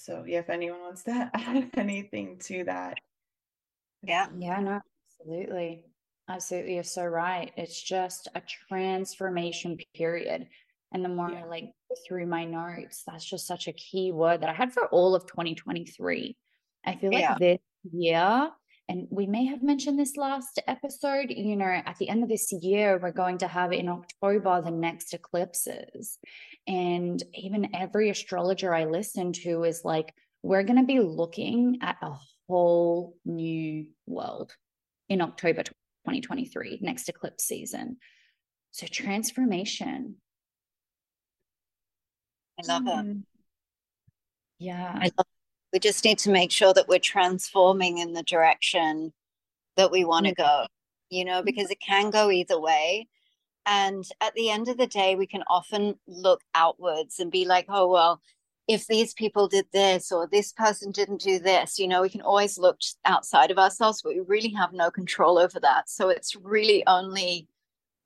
[0.00, 2.94] so yeah if anyone wants to add anything to that
[4.02, 4.80] yeah yeah no
[5.20, 5.84] absolutely
[6.28, 10.46] absolutely you're so right it's just a transformation period
[10.92, 11.42] and the more yeah.
[11.42, 11.72] i like
[12.06, 15.26] through my notes that's just such a key word that i had for all of
[15.26, 16.36] 2023
[16.86, 17.36] i feel like yeah.
[17.38, 17.58] this
[17.92, 18.50] year
[18.90, 22.50] and we may have mentioned this last episode, you know, at the end of this
[22.50, 26.18] year, we're going to have in October the next eclipses.
[26.70, 31.96] And even every astrologer I listen to is like, we're going to be looking at
[32.00, 32.14] a
[32.48, 34.54] whole new world
[35.08, 37.96] in October 2023, next eclipse season.
[38.70, 40.16] So, transformation.
[42.62, 42.90] I love it.
[42.90, 43.22] Mm.
[44.60, 44.92] Yeah.
[44.94, 45.26] I love
[45.72, 49.12] we just need to make sure that we're transforming in the direction
[49.76, 50.42] that we want to mm-hmm.
[50.42, 50.66] go,
[51.10, 53.08] you know, because it can go either way.
[53.66, 57.66] And at the end of the day, we can often look outwards and be like,
[57.68, 58.20] oh, well,
[58.68, 62.22] if these people did this or this person didn't do this, you know, we can
[62.22, 65.90] always look outside of ourselves, but we really have no control over that.
[65.90, 67.48] So it's really only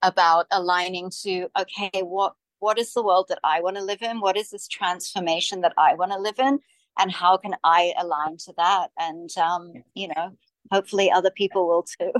[0.02, 4.20] about aligning to, okay, what what is the world that I want to live in?
[4.20, 6.60] What is this transformation that I want to live in?
[6.98, 10.30] and how can i align to that and um you know
[10.72, 12.12] hopefully other people will too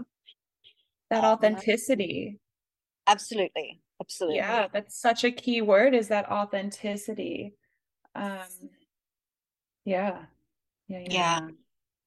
[1.11, 2.38] that um, authenticity
[3.07, 3.81] absolutely.
[4.01, 4.37] Absolutely.
[4.37, 7.55] Yeah that's such a key word is that authenticity.
[8.14, 8.71] Um
[9.85, 10.23] yeah.
[10.88, 11.49] Yeah yeah, yeah.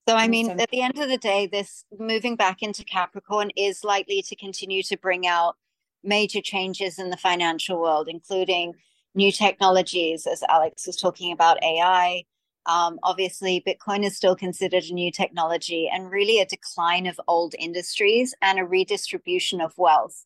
[0.07, 3.83] so i mean at the end of the day this moving back into capricorn is
[3.83, 5.55] likely to continue to bring out
[6.03, 8.73] major changes in the financial world including
[9.15, 12.23] new technologies as alex was talking about ai
[12.67, 17.55] um, obviously, Bitcoin is still considered a new technology and really a decline of old
[17.57, 20.25] industries and a redistribution of wealth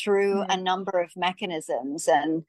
[0.00, 0.50] through mm-hmm.
[0.50, 2.08] a number of mechanisms.
[2.08, 2.44] And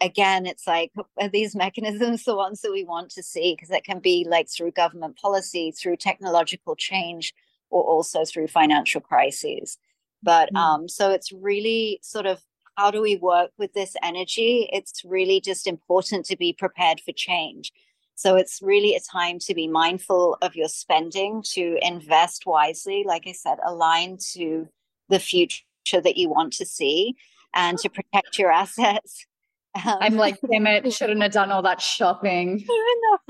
[0.00, 3.54] again, it's like, are these mechanisms the ones that we want to see?
[3.54, 7.34] Because it can be like through government policy, through technological change,
[7.70, 9.78] or also through financial crises.
[10.22, 10.56] But mm-hmm.
[10.56, 12.40] um, so it's really sort of
[12.76, 14.68] how do we work with this energy?
[14.72, 17.72] It's really just important to be prepared for change
[18.14, 23.26] so it's really a time to be mindful of your spending, to invest wisely, like
[23.26, 24.68] I said, align to
[25.08, 27.14] the future that you want to see
[27.54, 29.26] and to protect your assets.
[29.74, 32.64] Um, I'm like, damn it, shouldn't have done all that shopping.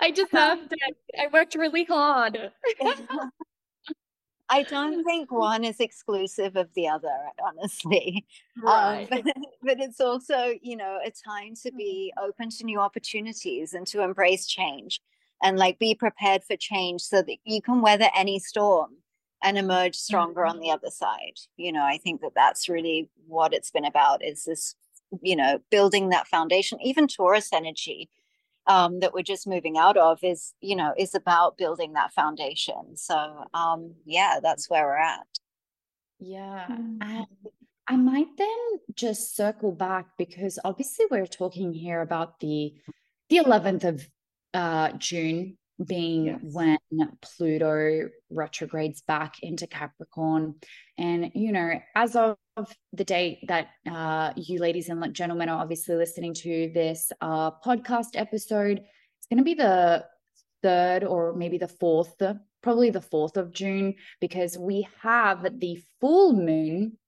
[0.00, 0.76] I just have to.
[1.18, 2.50] I worked really hard.
[4.52, 8.26] I don't think one is exclusive of the other, honestly.
[8.58, 9.08] Um, right.
[9.10, 12.28] Um, but, but it's also, you know, a time to be mm-hmm.
[12.28, 15.00] open to new opportunities and to embrace change
[15.42, 18.90] and like be prepared for change so that you can weather any storm
[19.42, 20.56] and emerge stronger mm-hmm.
[20.56, 21.38] on the other side.
[21.56, 24.74] You know, I think that that's really what it's been about is this
[25.20, 28.08] you know, building that foundation, even Taurus energy
[28.66, 32.96] um, that we're just moving out of is, you know, is about building that foundation.
[32.96, 35.26] So, um, yeah, that's where we're at.
[36.18, 36.66] Yeah.
[36.70, 36.98] Mm-hmm.
[37.02, 37.26] And
[37.88, 42.74] I might then just circle back because obviously we're talking here about the
[43.28, 44.08] the 11th of
[44.52, 46.40] uh, June being yes.
[46.42, 46.78] when
[47.20, 50.54] Pluto retrogrades back into Capricorn.
[50.98, 52.36] And, you know, as of
[52.92, 58.10] the date that uh, you ladies and gentlemen are obviously listening to this uh, podcast
[58.14, 60.04] episode, it's going to be the
[60.62, 62.14] third or maybe the fourth,
[62.62, 66.98] probably the fourth of June, because we have the full moon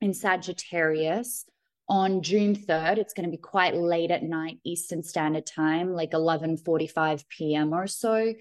[0.00, 1.44] in Sagittarius
[1.88, 2.98] on June 3rd.
[2.98, 7.72] It's going to be quite late at night Eastern Standard Time, like 11:45 p.m.
[7.72, 8.34] or so.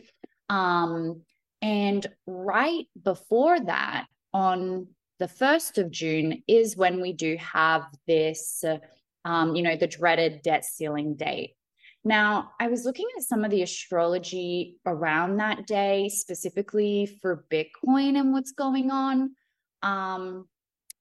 [0.50, 1.22] Um,
[1.62, 4.88] and right before that, on
[5.20, 8.80] the 1st of June, is when we do have this, uh,
[9.26, 11.56] um, you know, the dreaded debt ceiling date.
[12.04, 18.18] Now, I was looking at some of the astrology around that day, specifically for Bitcoin
[18.20, 19.36] and what's going on.
[19.82, 20.48] Um,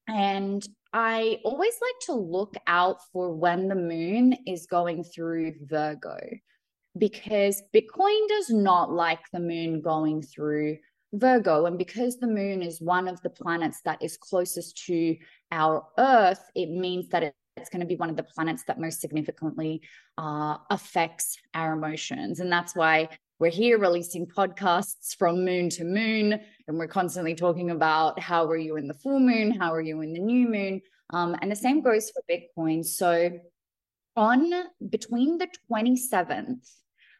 [0.07, 6.17] and I always like to look out for when the moon is going through Virgo
[6.97, 10.77] because Bitcoin does not like the moon going through
[11.13, 11.65] Virgo.
[11.65, 15.15] And because the moon is one of the planets that is closest to
[15.51, 19.01] our Earth, it means that it's going to be one of the planets that most
[19.01, 19.81] significantly
[20.17, 22.39] uh, affects our emotions.
[22.39, 27.71] And that's why we're here releasing podcasts from moon to moon, and we're constantly talking
[27.71, 30.81] about how are you in the full moon, how are you in the new moon.
[31.09, 32.85] Um, and the same goes for Bitcoin.
[32.85, 33.31] So,
[34.15, 34.51] on
[34.89, 36.69] between the 27th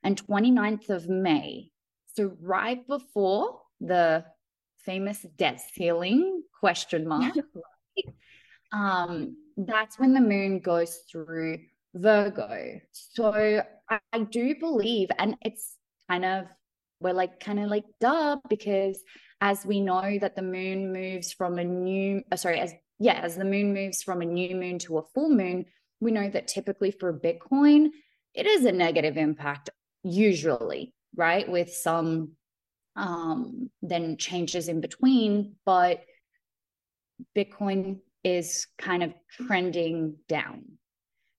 [0.03, 1.71] and 29th of May,
[2.15, 4.23] so right before the
[4.85, 7.33] famous debt ceiling question mark,
[8.71, 11.59] um, that's when the moon goes through
[11.95, 12.79] Virgo.
[12.91, 15.77] So I, I do believe, and it's
[16.09, 16.45] kind of
[16.99, 19.01] we're like kind of like duh because
[19.41, 23.35] as we know that the moon moves from a new uh, sorry as yeah as
[23.35, 25.65] the moon moves from a new moon to a full moon
[25.99, 27.87] we know that typically for bitcoin
[28.33, 29.69] it is a negative impact
[30.03, 32.31] usually right with some
[32.95, 36.03] um then changes in between but
[37.35, 40.63] bitcoin is kind of trending down.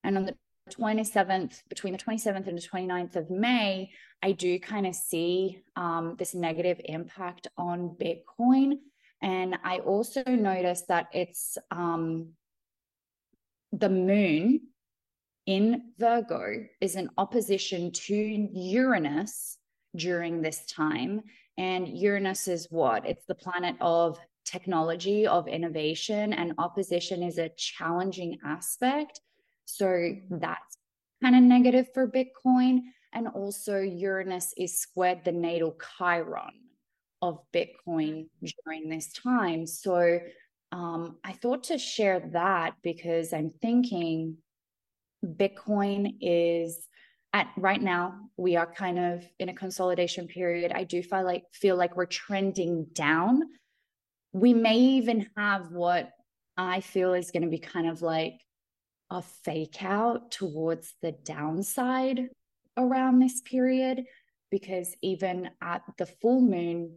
[0.02, 0.36] And on the
[0.70, 3.90] 27th, between the 27th and the 29th of May,
[4.22, 8.78] I do kind of see um, this negative impact on Bitcoin.
[9.22, 12.30] And I also noticed that it's um,
[13.72, 14.60] the moon
[15.46, 19.58] in Virgo is in opposition to Uranus
[19.94, 21.22] during this time.
[21.58, 23.06] And Uranus is what?
[23.06, 29.20] It's the planet of technology, of innovation, and opposition is a challenging aspect.
[29.64, 30.78] So that's
[31.22, 32.80] kind of negative for Bitcoin.
[33.12, 36.50] And also, Uranus is squared the natal Chiron
[37.22, 38.28] of Bitcoin
[38.64, 39.66] during this time.
[39.66, 40.20] So
[40.72, 44.38] um, I thought to share that because I'm thinking
[45.24, 46.88] Bitcoin is
[47.32, 50.72] at right now we are kind of in a consolidation period.
[50.72, 53.42] I do feel like feel like we're trending down.
[54.32, 56.10] We may even have what
[56.56, 58.40] I feel is going to be kind of like
[59.14, 62.28] a fake out towards the downside
[62.76, 64.02] around this period
[64.50, 66.96] because even at the full moon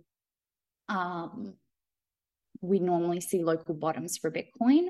[0.90, 1.54] um
[2.62, 4.88] we normally see local bottoms for bitcoin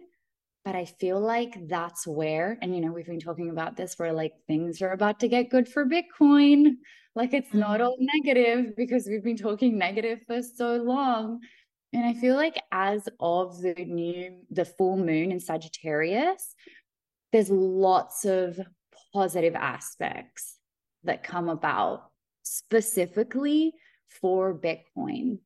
[0.64, 4.14] but i feel like that's where and you know we've been talking about this where
[4.14, 6.76] like things are about to get good for bitcoin
[7.14, 7.88] like it's not mm-hmm.
[7.88, 11.42] all negative because we've been talking negative for so long
[11.92, 16.56] and i feel like as of the new the full moon in sagittarius
[17.32, 18.60] there's lots of
[19.14, 20.58] positive aspects
[21.04, 22.10] that come about
[22.44, 23.74] specifically
[24.08, 25.40] for Bitcoin.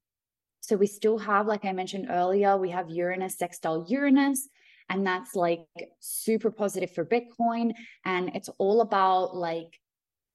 [0.61, 4.47] So we still have, like I mentioned earlier, we have Uranus sextile Uranus,
[4.89, 5.65] and that's like
[5.99, 7.73] super positive for Bitcoin.
[8.05, 9.79] And it's all about like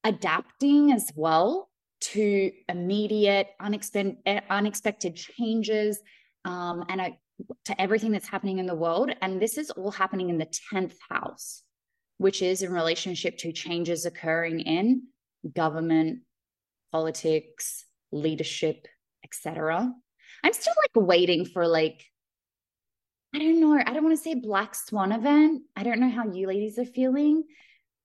[0.03, 1.69] adapting as well
[1.99, 4.17] to immediate, unexpected,
[4.49, 5.99] unexpected changes.
[6.45, 7.17] Um, and I,
[7.65, 9.11] to everything that's happening in the world.
[9.21, 11.63] And this is all happening in the 10th house,
[12.17, 15.03] which is in relationship to changes occurring in
[15.53, 16.21] government,
[16.91, 18.87] politics, leadership,
[19.23, 19.91] etc.
[20.43, 22.03] I'm still like waiting for like,
[23.35, 25.63] I don't know, I don't want to say black swan event.
[25.75, 27.43] I don't know how you ladies are feeling,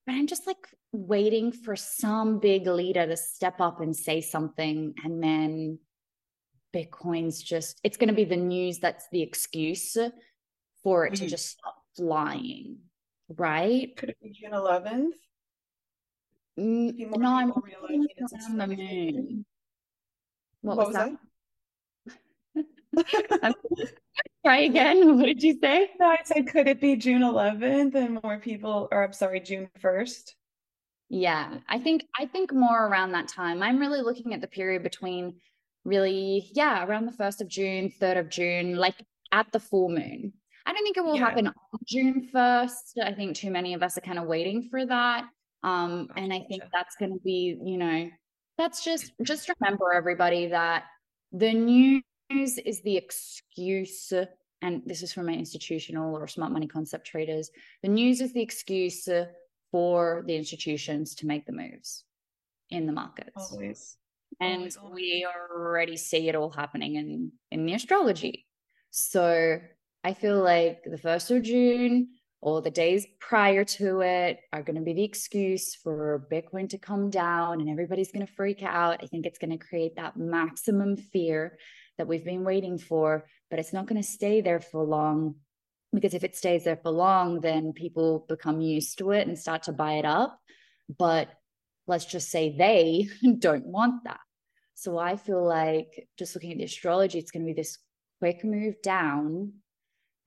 [0.07, 0.59] but I'm just like
[0.93, 5.79] waiting for some big leader to step up and say something and then
[6.75, 9.97] Bitcoin's just, it's going to be the news that's the excuse
[10.83, 11.25] for it mm-hmm.
[11.25, 12.79] to just stop flying.
[13.37, 13.95] right?
[13.97, 15.13] Could it be June 11th?
[16.59, 18.09] Mm, no, I'm around
[18.59, 19.45] the moon.
[20.61, 21.17] What, what was, was
[22.95, 23.55] that?
[24.45, 25.17] Try again.
[25.19, 25.91] What did you say?
[25.99, 29.69] No, I said, could it be June 11th and more people, or I'm sorry, June
[29.81, 30.33] 1st?
[31.09, 33.63] Yeah, I think I think more around that time.
[33.63, 35.35] I'm really looking at the period between
[35.85, 38.97] really, yeah, around the first of June, third of June, like
[39.33, 40.33] at the full moon.
[40.65, 41.25] I don't think it will yeah.
[41.25, 41.55] happen on
[41.87, 43.03] June 1st.
[43.03, 45.25] I think too many of us are kind of waiting for that.
[45.65, 48.09] Um, and I think that's going to be, you know,
[48.59, 50.85] that's just just remember everybody that
[51.33, 54.13] the news is the excuse
[54.61, 57.51] and this is from my institutional or smart money concept traders
[57.83, 59.09] the news is the excuse
[59.71, 62.05] for the institutions to make the moves
[62.71, 63.97] in the markets always
[64.41, 64.95] Oh and always, always.
[64.95, 68.47] we already see it all happening in in the astrology
[68.91, 69.59] so
[70.05, 72.09] i feel like the first of june
[72.43, 76.77] or the days prior to it are going to be the excuse for Bitcoin to
[76.77, 78.99] come down and everybody's going to freak out.
[79.01, 81.57] I think it's going to create that maximum fear
[81.99, 85.37] that we've been waiting for, but it's not going to stay there for long.
[85.93, 89.63] Because if it stays there for long, then people become used to it and start
[89.65, 90.37] to buy it up.
[90.99, 91.29] But
[91.87, 93.09] let's just say they
[93.39, 94.21] don't want that.
[94.75, 97.79] So I feel like just looking at the astrology, it's going to be this
[98.21, 99.53] quick move down.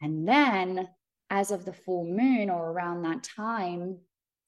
[0.02, 0.88] And then
[1.30, 3.98] as of the full moon or around that time,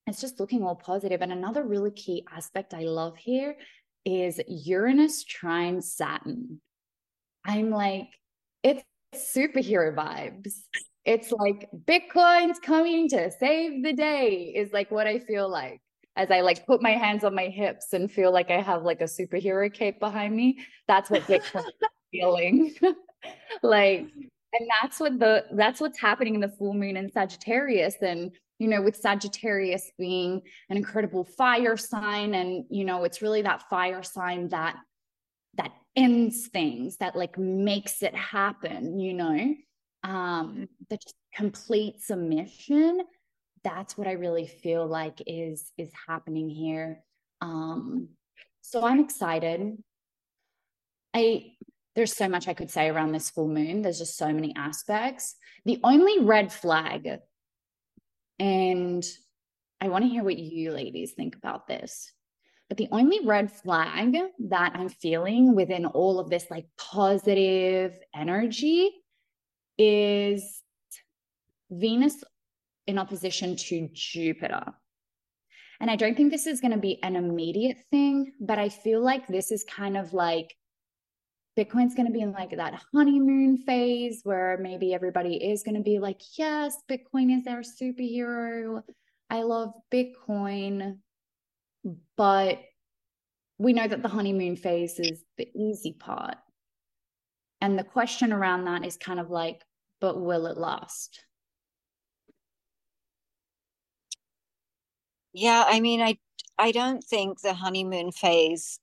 [0.05, 1.21] it's just looking all positive.
[1.21, 3.57] And another really key aspect I love here
[4.05, 6.61] is Uranus trine Saturn.
[7.43, 8.07] I'm like,
[8.63, 8.83] it's
[9.15, 10.53] superhero vibes.
[11.03, 15.81] It's like Bitcoin's coming to save the day, is like what I feel like
[16.17, 19.01] as I like put my hands on my hips and feel like I have like
[19.01, 20.59] a superhero cape behind me.
[20.87, 21.63] That's what Bitcoin
[22.11, 22.75] feeling.
[23.63, 24.07] like
[24.53, 28.67] and that's what the that's what's happening in the full moon in Sagittarius and you
[28.67, 34.03] know with Sagittarius being an incredible fire sign and you know it's really that fire
[34.03, 34.75] sign that
[35.55, 39.55] that ends things that like makes it happen you know
[40.03, 43.01] um that just completes a mission
[43.63, 47.03] that's what I really feel like is is happening here
[47.41, 48.09] um
[48.61, 49.77] so I'm excited
[51.13, 51.57] I
[51.97, 53.81] there's so much I could say around this full moon.
[53.81, 55.35] There's just so many aspects.
[55.65, 57.09] The only red flag,
[58.37, 59.03] and
[59.81, 62.13] I want to hear what you ladies think about this.
[62.69, 64.15] But the only red flag
[64.49, 68.91] that I'm feeling within all of this like positive energy
[69.79, 70.61] is
[71.71, 72.23] Venus
[72.87, 74.73] in opposition to Jupiter.
[75.79, 79.01] And I don't think this is going to be an immediate thing, but I feel
[79.01, 80.55] like this is kind of like
[81.57, 85.83] Bitcoin's going to be in like that honeymoon phase where maybe everybody is going to
[85.83, 88.81] be like, yes, Bitcoin is our superhero.
[89.29, 90.97] I love Bitcoin.
[92.15, 92.59] But
[93.57, 96.37] we know that the honeymoon phase is the easy part.
[97.59, 99.63] And the question around that is kind of like,
[99.99, 101.23] but will it last?
[105.39, 106.17] Yeah, I mean, I
[106.57, 108.79] I don't think the honeymoon phase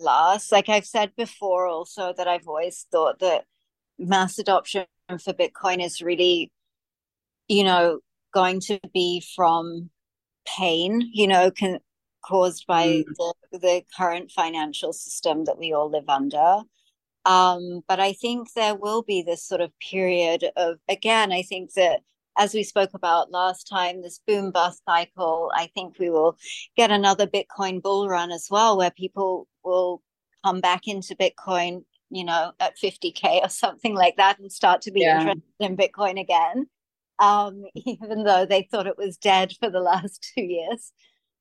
[0.00, 0.50] lasts.
[0.50, 3.44] Like I've said before, also that I've always thought that
[3.98, 4.86] mass adoption
[5.22, 6.50] for Bitcoin is really,
[7.46, 8.00] you know,
[8.32, 9.90] going to be from
[10.46, 11.78] pain, you know, can,
[12.24, 13.04] caused by mm.
[13.52, 16.62] the, the current financial system that we all live under.
[17.26, 21.74] Um, but I think there will be this sort of period of, again, I think
[21.74, 22.00] that
[22.38, 26.38] as we spoke about last time, this boom bust cycle, I think we will
[26.76, 30.02] get another Bitcoin bull run as well, where people will
[30.44, 34.92] come back into Bitcoin, you know, at 50K or something like that and start to
[34.92, 35.18] be yeah.
[35.18, 36.66] interested in Bitcoin again,
[37.18, 40.92] um, even though they thought it was dead for the last two years.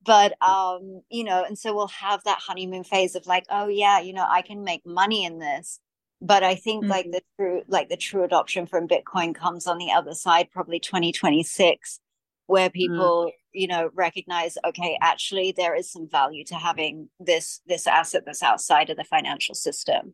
[0.04, 4.00] But, um, you know, and so we'll have that honeymoon phase of like, oh, yeah,
[4.00, 5.80] you know, I can make money in this
[6.22, 6.92] but i think mm-hmm.
[6.92, 10.80] like the true like the true adoption from bitcoin comes on the other side probably
[10.80, 12.00] 2026
[12.48, 12.74] where mm.
[12.74, 13.32] people mm.
[13.54, 18.44] you know recognize okay actually there is some value to having this this asset that's
[18.44, 20.14] outside of the financial system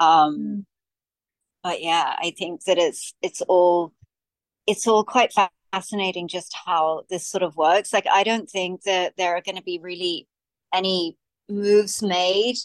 [0.00, 0.64] um mm.
[1.62, 3.92] but yeah i think that it's it's all
[4.66, 5.32] it's all quite
[5.72, 9.56] fascinating just how this sort of works like i don't think that there are going
[9.56, 10.26] to be really
[10.72, 11.16] any
[11.48, 12.56] moves made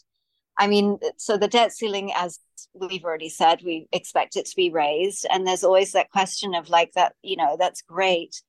[0.59, 2.37] I mean, so the debt ceiling, as
[2.73, 5.25] we've already said, we expect it to be raised.
[5.31, 8.43] And there's always that question of like that, you know, that's great.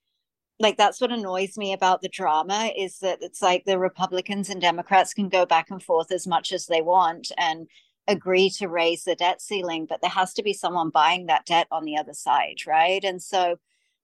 [0.59, 4.61] Like that's what annoys me about the drama is that it's like the Republicans and
[4.61, 7.69] Democrats can go back and forth as much as they want and
[8.09, 11.69] agree to raise the debt ceiling, but there has to be someone buying that debt
[11.71, 13.05] on the other side, right?
[13.05, 13.57] And so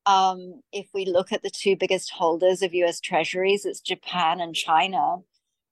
[0.06, 4.54] um, if we look at the two biggest holders of US treasuries, it's Japan and
[4.54, 5.16] China.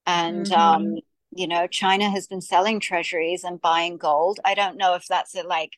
[0.05, 0.61] And, mm-hmm.
[0.61, 0.99] um,
[1.37, 4.41] you know, China has been selling treasuries and buying gold.
[4.45, 5.73] I don't know if that's a like,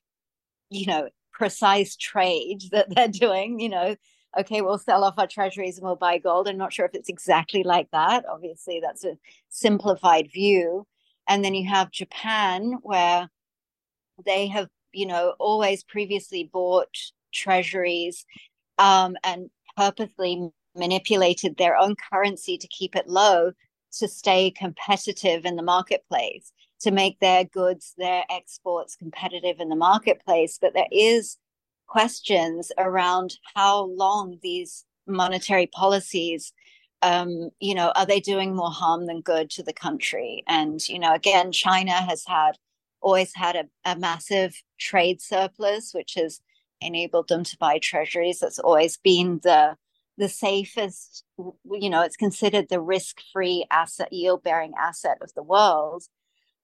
[0.71, 3.97] you know, precise trade that they're doing, you know,
[4.39, 6.49] okay, we'll sell off our treasuries and we'll buy gold.
[6.49, 8.25] I'm not sure if it's exactly like that.
[8.31, 9.17] Obviously, that's a
[9.49, 10.87] simplified view.
[11.29, 13.29] And then you have Japan, where
[14.25, 16.95] they have, you know, always previously bought
[17.33, 18.27] treasuries
[18.79, 23.53] um, and purposely manipulated their own currency to keep it low
[23.99, 29.77] to stay competitive in the marketplace, to make their goods, their exports competitive in the
[29.77, 30.59] marketplace.
[30.61, 31.39] But there is
[31.87, 36.53] questions around how long these monetary policies
[37.03, 40.43] um, you know, are they doing more harm than good to the country?
[40.49, 42.59] And, you know, again, China has had
[43.01, 46.41] always had a, a massive trade surplus, which has
[46.81, 48.41] enabled them to buy treasuries.
[48.41, 49.77] That's always been the
[50.19, 56.05] the safest, you know, it's considered the risk-free asset, yield-bearing asset of the world.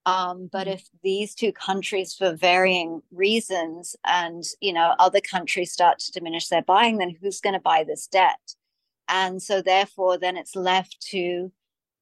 [0.05, 0.75] Um, but mm-hmm.
[0.75, 6.49] if these two countries, for varying reasons, and you know, other countries start to diminish
[6.49, 8.55] their buying, then who's going to buy this debt?
[9.09, 11.53] And so, therefore, then it's left to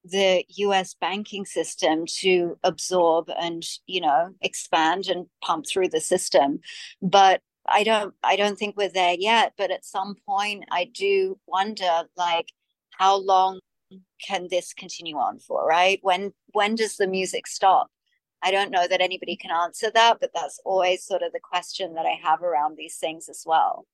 [0.05, 6.61] the US banking system to absorb and, you know, expand and pump through the system.
[7.03, 9.55] But I don't I don't think we're there yet.
[9.57, 12.49] But at some point I do wonder like
[12.99, 13.61] how long
[14.25, 15.99] can this continue on for, right?
[16.03, 17.89] When when does the music stop?
[18.43, 21.95] I don't know that anybody can answer that, but that's always sort of the question
[21.95, 23.87] that I have around these things as well.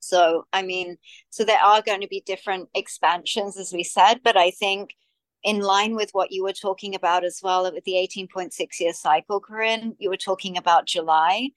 [0.00, 0.98] So, I mean,
[1.30, 4.94] so there are going to be different expansions, as we said, but I think
[5.42, 9.40] in line with what you were talking about as well with the 18.6 year cycle,
[9.40, 11.50] Corinne, you were talking about July.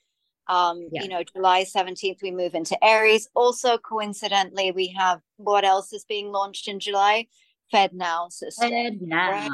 [0.50, 1.04] Um, yeah.
[1.04, 3.30] You know, July 17th, we move into Aries.
[3.36, 7.28] Also, coincidentally, we have what else is being launched in July?
[7.72, 8.70] Fed Now system.
[8.70, 9.32] Fed Now.
[9.32, 9.52] Right?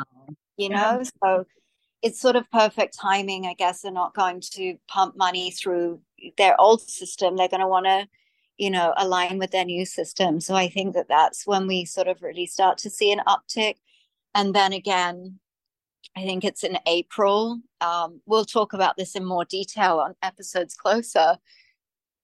[0.58, 1.10] You know, yeah.
[1.24, 1.46] so
[2.04, 3.82] it's sort of perfect timing, I guess.
[3.82, 6.02] They're not going to pump money through
[6.38, 7.36] their old system.
[7.36, 8.08] They're going to want to,
[8.58, 10.40] you know, align with their new system.
[10.40, 13.76] So I think that that's when we sort of really start to see an uptick.
[14.36, 15.40] And then again,
[16.16, 17.60] I think it's in April.
[17.82, 21.38] Um, we'll talk about this in more detail on episodes closer.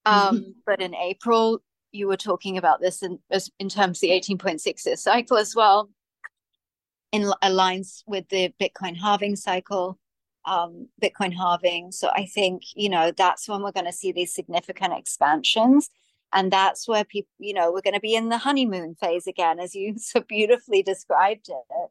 [0.06, 1.62] Um, but in April,
[1.92, 3.20] you were talking about this in,
[3.60, 5.90] in terms of the 18.6 year cycle as well
[7.12, 9.98] in aligns with the Bitcoin halving cycle,
[10.46, 11.92] um, Bitcoin halving.
[11.92, 15.90] So I think you know that's when we're going to see these significant expansions,
[16.34, 19.60] and that's where people, you know, we're going to be in the honeymoon phase again,
[19.60, 21.90] as you so beautifully described it.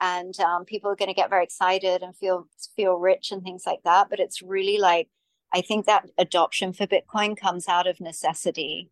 [0.00, 2.46] And um, people are going to get very excited and feel
[2.76, 4.08] feel rich and things like that.
[4.10, 5.08] But it's really like
[5.52, 8.90] I think that adoption for Bitcoin comes out of necessity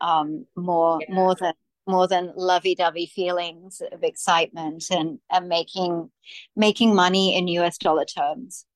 [0.00, 1.14] um, more yeah.
[1.14, 1.54] more than
[1.86, 6.10] more than lovey-dovey feelings of excitement and, and making
[6.54, 8.66] making money in US dollar terms.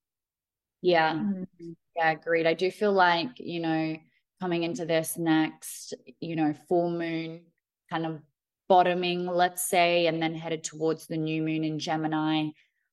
[0.80, 1.12] Yeah.
[1.12, 1.72] Mm-hmm.
[1.94, 2.46] Yeah, agreed.
[2.46, 3.96] I do feel like, you know,
[4.40, 7.42] coming into this next, you know, full moon
[7.90, 8.20] kind of
[8.68, 12.48] bottoming, let's say, and then headed towards the new moon in Gemini,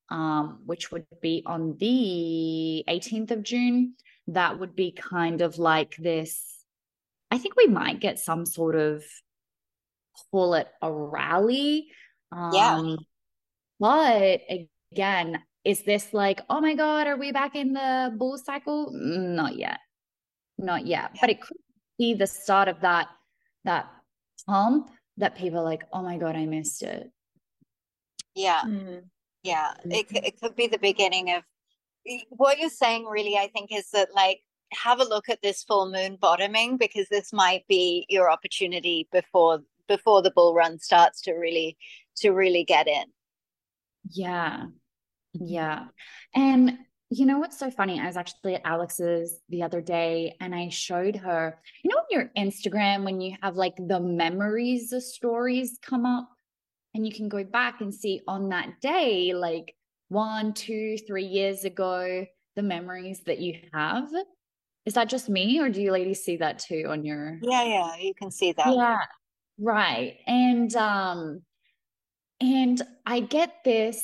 [0.09, 3.95] um, which would be on the 18th of June.
[4.27, 6.43] That would be kind of like this.
[7.31, 9.03] I think we might get some sort of
[10.31, 11.87] call it a rally.
[12.31, 12.95] Um, yeah.
[13.79, 14.41] But
[14.91, 18.91] again, is this like, oh my God, are we back in the bull cycle?
[18.93, 19.79] Not yet.
[20.57, 21.11] Not yet.
[21.19, 21.57] But it could
[21.97, 23.07] be the start of that
[23.65, 23.87] that
[24.47, 24.89] pump
[25.19, 27.09] that people are like, oh my God, I missed it.
[28.35, 28.61] Yeah.
[28.65, 28.99] Mm-hmm.
[29.43, 29.73] Yeah.
[29.85, 31.43] It, it could be the beginning of
[32.29, 34.41] what you're saying, really, I think, is that like
[34.71, 39.61] have a look at this full moon bottoming because this might be your opportunity before
[39.87, 41.77] before the bull run starts to really
[42.15, 43.05] to really get in
[44.11, 44.65] yeah
[45.33, 45.85] yeah
[46.35, 46.77] and
[47.09, 47.99] you know what's so funny?
[47.99, 52.05] I was actually at alex's the other day and i showed her you know on
[52.09, 56.29] your instagram when you have like the memories of stories come up?
[56.95, 59.75] And you can go back and see on that day like
[60.07, 64.09] one two three years ago the memories that you have.
[64.85, 67.95] Is that just me or do you ladies see that too on your yeah yeah
[67.97, 68.73] you can see that.
[68.75, 68.97] Yeah
[69.59, 70.19] Right.
[70.25, 71.41] And um
[72.39, 74.01] and I get this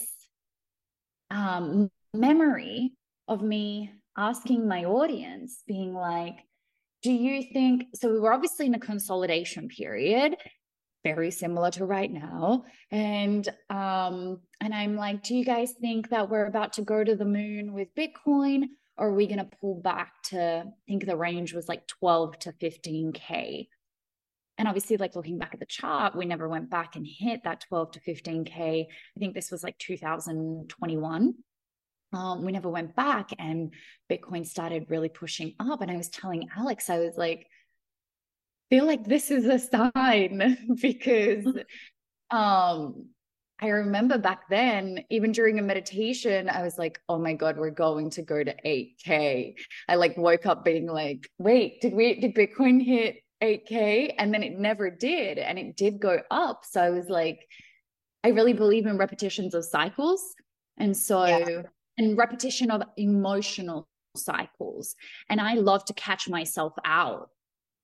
[1.32, 2.94] um memory
[3.28, 6.38] of me asking my audience being like
[7.04, 10.36] do you think so we were obviously in a consolidation period
[11.06, 12.66] very similar to right now.
[12.92, 17.16] And um and i'm like do you guys think that we're about to go to
[17.16, 18.64] the moon with bitcoin?
[18.98, 22.40] Or are we going to pull back to I think the range was like 12
[22.40, 23.68] to 15k
[24.58, 27.60] and obviously like looking back at the chart we never went back and hit that
[27.68, 31.34] 12 to 15k i think this was like 2021
[32.14, 33.74] um, we never went back and
[34.10, 37.48] bitcoin started really pushing up and i was telling alex i was like
[38.70, 41.46] feel like this is a sign because
[42.32, 43.06] um
[43.60, 47.70] I remember back then, even during a meditation, I was like, oh my God, we're
[47.70, 49.54] going to go to 8K.
[49.88, 54.16] I like woke up being like, wait, did we, did Bitcoin hit 8K?
[54.18, 55.38] And then it never did.
[55.38, 56.66] And it did go up.
[56.70, 57.48] So I was like,
[58.26, 60.36] I really believe in repetitions of cycles.
[60.78, 61.62] And so, yeah.
[61.98, 64.96] And repetition of emotional cycles.
[65.30, 67.30] And I love to catch myself out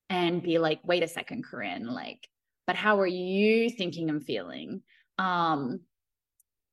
[0.09, 2.27] and be like, wait a second, Corinne, like,
[2.67, 4.81] but how are you thinking and feeling?
[5.17, 5.81] Um,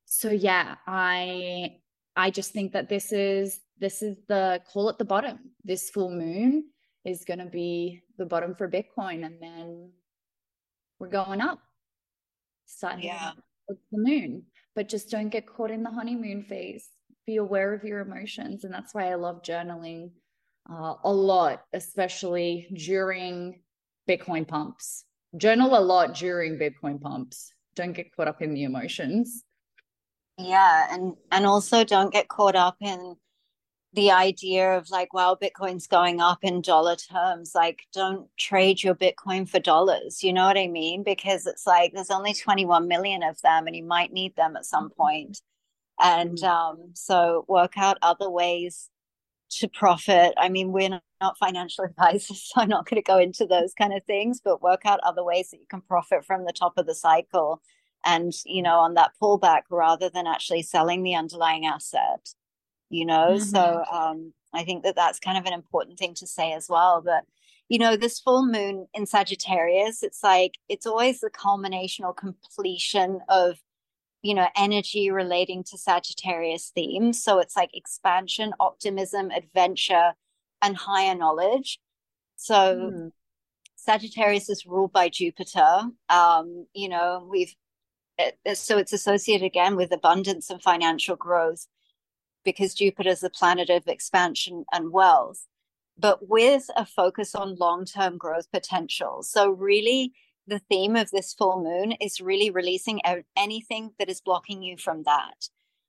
[0.06, 1.76] so yeah, I
[2.16, 5.38] I just think that this is this is the call at the bottom.
[5.64, 6.64] This full moon
[7.04, 9.92] is going to be the bottom for Bitcoin, and then
[10.98, 11.60] we're going up.
[12.66, 13.32] Starting yeah.
[13.68, 14.42] the moon,
[14.74, 16.88] but just don't get caught in the honeymoon phase.
[17.28, 20.12] Be aware of your emotions, and that's why I love journaling
[20.66, 23.60] uh, a lot, especially during
[24.08, 25.04] Bitcoin pumps.
[25.36, 27.52] Journal a lot during Bitcoin pumps.
[27.74, 29.44] Don't get caught up in the emotions.
[30.38, 33.16] Yeah, and and also don't get caught up in
[33.92, 37.52] the idea of like, wow, Bitcoin's going up in dollar terms.
[37.54, 40.22] Like, don't trade your Bitcoin for dollars.
[40.22, 41.02] You know what I mean?
[41.02, 44.64] Because it's like there's only 21 million of them, and you might need them at
[44.64, 45.42] some point.
[46.00, 46.46] And mm-hmm.
[46.46, 48.90] um, so work out other ways
[49.50, 50.34] to profit.
[50.36, 53.92] I mean, we're not financial advisors, so I'm not going to go into those kind
[53.92, 56.86] of things, but work out other ways that you can profit from the top of
[56.86, 57.62] the cycle
[58.04, 62.28] and, you know, on that pullback rather than actually selling the underlying asset,
[62.90, 63.32] you know?
[63.32, 63.44] Mm-hmm.
[63.44, 67.02] So um, I think that that's kind of an important thing to say as well.
[67.04, 67.24] But,
[67.68, 73.20] you know, this full moon in Sagittarius, it's like, it's always the culmination or completion
[73.28, 73.58] of
[74.22, 77.22] you know, energy relating to Sagittarius themes.
[77.22, 80.12] So it's like expansion, optimism, adventure,
[80.60, 81.78] and higher knowledge.
[82.36, 83.12] So mm.
[83.76, 85.82] Sagittarius is ruled by Jupiter.
[86.08, 87.54] Um, you know, we've
[88.18, 91.66] it, so it's associated again with abundance and financial growth
[92.44, 95.46] because Jupiter is the planet of expansion and wealth,
[95.96, 99.22] but with a focus on long term growth potential.
[99.22, 100.12] So, really,
[100.48, 103.00] the theme of this full moon is really releasing
[103.36, 105.48] anything that is blocking you from that.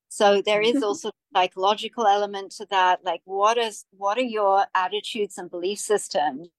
[0.10, 5.38] So there is also psychological element to that like what is what are your attitudes
[5.38, 6.50] and belief systems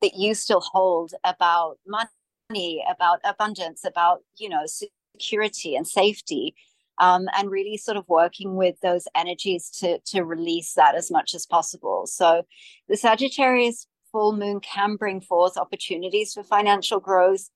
[0.00, 6.54] that you still hold about money about abundance about you know security and safety
[6.98, 11.34] um, and really sort of working with those energies to to release that as much
[11.34, 12.06] as possible?
[12.06, 12.46] So
[12.88, 17.48] the sagittarius full moon can bring forth opportunities for financial growth.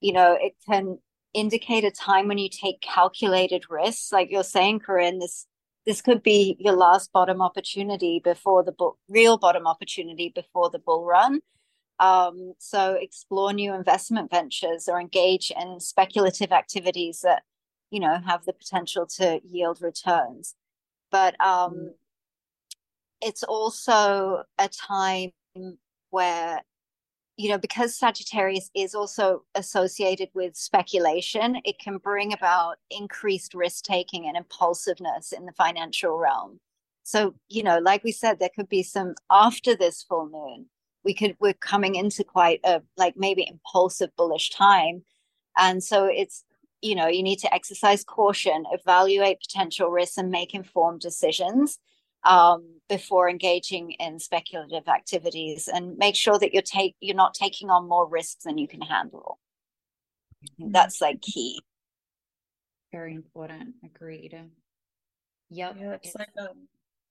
[0.00, 0.98] You know, it can
[1.34, 4.12] indicate a time when you take calculated risks.
[4.12, 5.46] Like you're saying, Corinne, this
[5.86, 10.78] this could be your last bottom opportunity before the bull, real bottom opportunity before the
[10.78, 11.40] bull run.
[11.98, 17.42] Um, so explore new investment ventures or engage in speculative activities that
[17.90, 20.54] you know have the potential to yield returns.
[21.10, 21.88] But um, mm.
[23.20, 25.32] it's also a time
[26.10, 26.62] where
[27.36, 33.84] you know because sagittarius is also associated with speculation it can bring about increased risk
[33.84, 36.60] taking and impulsiveness in the financial realm.
[37.02, 40.66] So you know like we said there could be some after this full moon
[41.04, 45.02] we could we're coming into quite a like maybe impulsive bullish time.
[45.56, 46.44] And so it's
[46.82, 51.78] you know you need to exercise caution evaluate potential risks and make informed decisions
[52.24, 57.70] um, before engaging in speculative activities and make sure that you're take you're not taking
[57.70, 59.38] on more risks than you can handle.
[60.60, 60.72] Mm-hmm.
[60.72, 61.60] that's like key.
[62.92, 63.74] Very important.
[63.84, 64.34] Agreed.
[65.50, 66.48] Yep yeah it's, it's like a,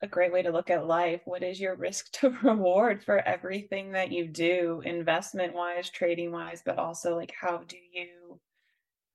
[0.02, 1.22] a great way to look at life.
[1.26, 6.62] What is your risk to reward for everything that you do investment wise trading wise
[6.66, 8.40] but also like how do you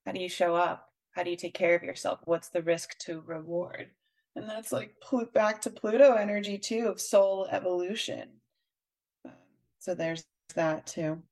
[0.06, 0.90] how do you show up?
[1.12, 2.20] How do you take care of yourself?
[2.24, 3.90] What's the risk to reward
[4.36, 4.94] and that's like
[5.32, 8.28] back to Pluto energy too of soul evolution.
[9.78, 10.24] So there's
[10.54, 11.22] that too.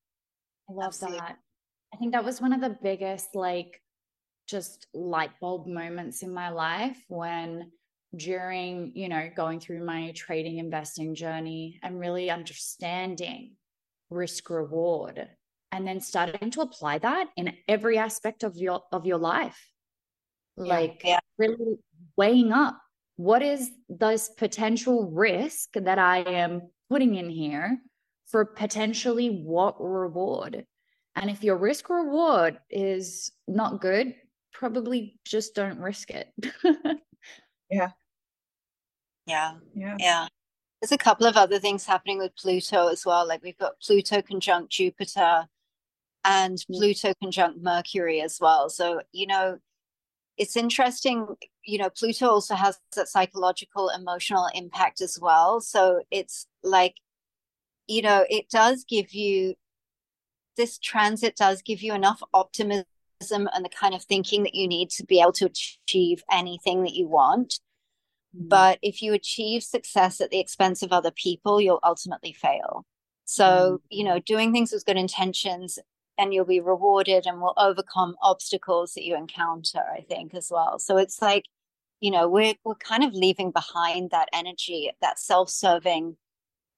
[0.68, 1.38] I love that.
[1.92, 3.80] I think that was one of the biggest like
[4.46, 7.70] just light bulb moments in my life when
[8.16, 13.56] during, you know, going through my trading investing journey and really understanding
[14.10, 15.28] risk reward
[15.72, 19.66] and then starting to apply that in every aspect of your of your life.
[20.56, 21.20] Like yeah.
[21.38, 21.78] really
[22.16, 22.81] weighing up
[23.22, 27.78] what is this potential risk that I am putting in here
[28.26, 30.66] for potentially what reward?
[31.14, 34.16] And if your risk reward is not good,
[34.52, 36.32] probably just don't risk it.
[37.70, 37.90] yeah.
[39.26, 39.52] Yeah.
[39.72, 39.96] Yeah.
[40.00, 40.26] Yeah.
[40.80, 43.28] There's a couple of other things happening with Pluto as well.
[43.28, 45.46] Like we've got Pluto conjunct Jupiter
[46.24, 46.58] and.
[46.68, 48.68] Pluto conjunct Mercury as well.
[48.68, 49.58] So, you know,
[50.36, 51.26] it's interesting,
[51.64, 55.60] you know, Pluto also has that psychological, emotional impact as well.
[55.60, 56.96] So it's like,
[57.86, 59.54] you know, it does give you
[60.56, 62.84] this transit does give you enough optimism
[63.30, 66.94] and the kind of thinking that you need to be able to achieve anything that
[66.94, 67.60] you want.
[68.36, 68.48] Mm-hmm.
[68.48, 72.84] But if you achieve success at the expense of other people, you'll ultimately fail.
[73.24, 73.76] So, mm-hmm.
[73.90, 75.78] you know, doing things with good intentions
[76.18, 80.78] and you'll be rewarded and will overcome obstacles that you encounter, I think, as well.
[80.78, 81.44] So it's like,
[82.00, 86.16] you know, we're we're kind of leaving behind that energy, that self-serving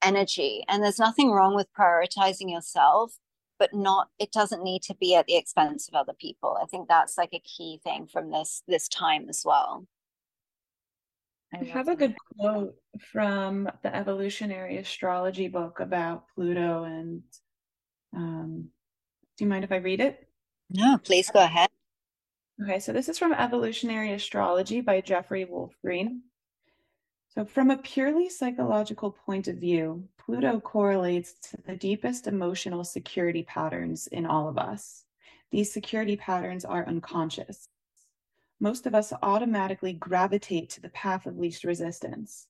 [0.03, 0.63] energy.
[0.67, 3.17] And there's nothing wrong with prioritizing yourself
[3.57, 6.87] but not it doesn't need to be at the expense of other people i think
[6.87, 9.85] that's like a key thing from this this time as well
[11.53, 17.23] i have a good quote from the evolutionary astrology book about pluto and
[18.15, 18.69] um,
[19.37, 20.27] do you mind if i read it
[20.69, 21.69] no please go ahead
[22.61, 26.21] okay so this is from evolutionary astrology by jeffrey wolf green
[27.35, 33.43] so, from a purely psychological point of view, Pluto correlates to the deepest emotional security
[33.43, 35.03] patterns in all of us.
[35.51, 37.67] These security patterns are unconscious.
[38.61, 42.47] Most of us automatically gravitate to the path of least resistance.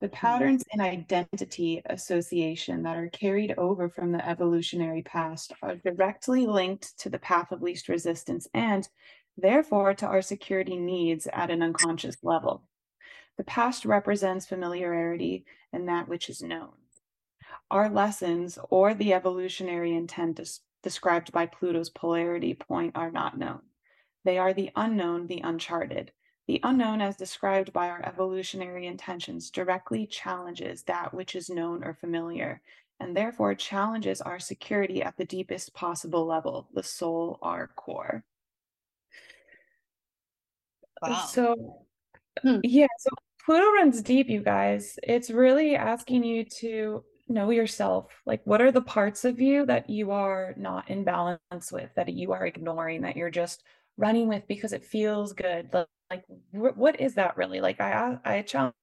[0.00, 0.14] The mm-hmm.
[0.14, 6.98] patterns in identity association that are carried over from the evolutionary past are directly linked
[7.00, 8.88] to the path of least resistance and,
[9.36, 12.62] therefore, to our security needs at an unconscious level.
[13.38, 16.72] The past represents familiarity and that which is known.
[17.70, 23.60] Our lessons or the evolutionary intent des- described by Pluto's polarity point are not known.
[24.24, 26.12] They are the unknown, the uncharted.
[26.48, 31.92] The unknown, as described by our evolutionary intentions, directly challenges that which is known or
[31.92, 32.62] familiar,
[32.98, 38.24] and therefore challenges our security at the deepest possible level, the soul, our core.
[41.02, 41.26] Wow.
[41.26, 41.84] So,
[42.40, 42.60] hmm.
[42.64, 43.10] yeah, so
[43.44, 44.98] Pluto runs deep, you guys.
[45.02, 48.06] It's really asking you to know yourself.
[48.24, 52.08] Like, what are the parts of you that you are not in balance with, that
[52.08, 53.64] you are ignoring, that you're just
[53.98, 55.70] running with because it feels good?
[56.10, 57.60] Like, what is that really?
[57.60, 58.74] Like, I I challenge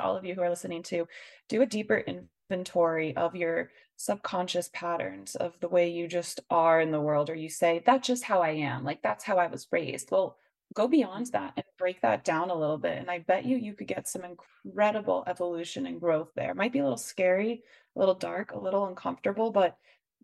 [0.00, 1.06] all of you who are listening to
[1.48, 2.04] do a deeper
[2.50, 7.34] inventory of your subconscious patterns of the way you just are in the world, or
[7.34, 8.84] you say that's just how I am.
[8.84, 10.10] Like, that's how I was raised.
[10.10, 10.36] Well
[10.74, 13.74] go beyond that and break that down a little bit and i bet you you
[13.74, 17.62] could get some incredible evolution and growth there it might be a little scary
[17.94, 19.76] a little dark a little uncomfortable but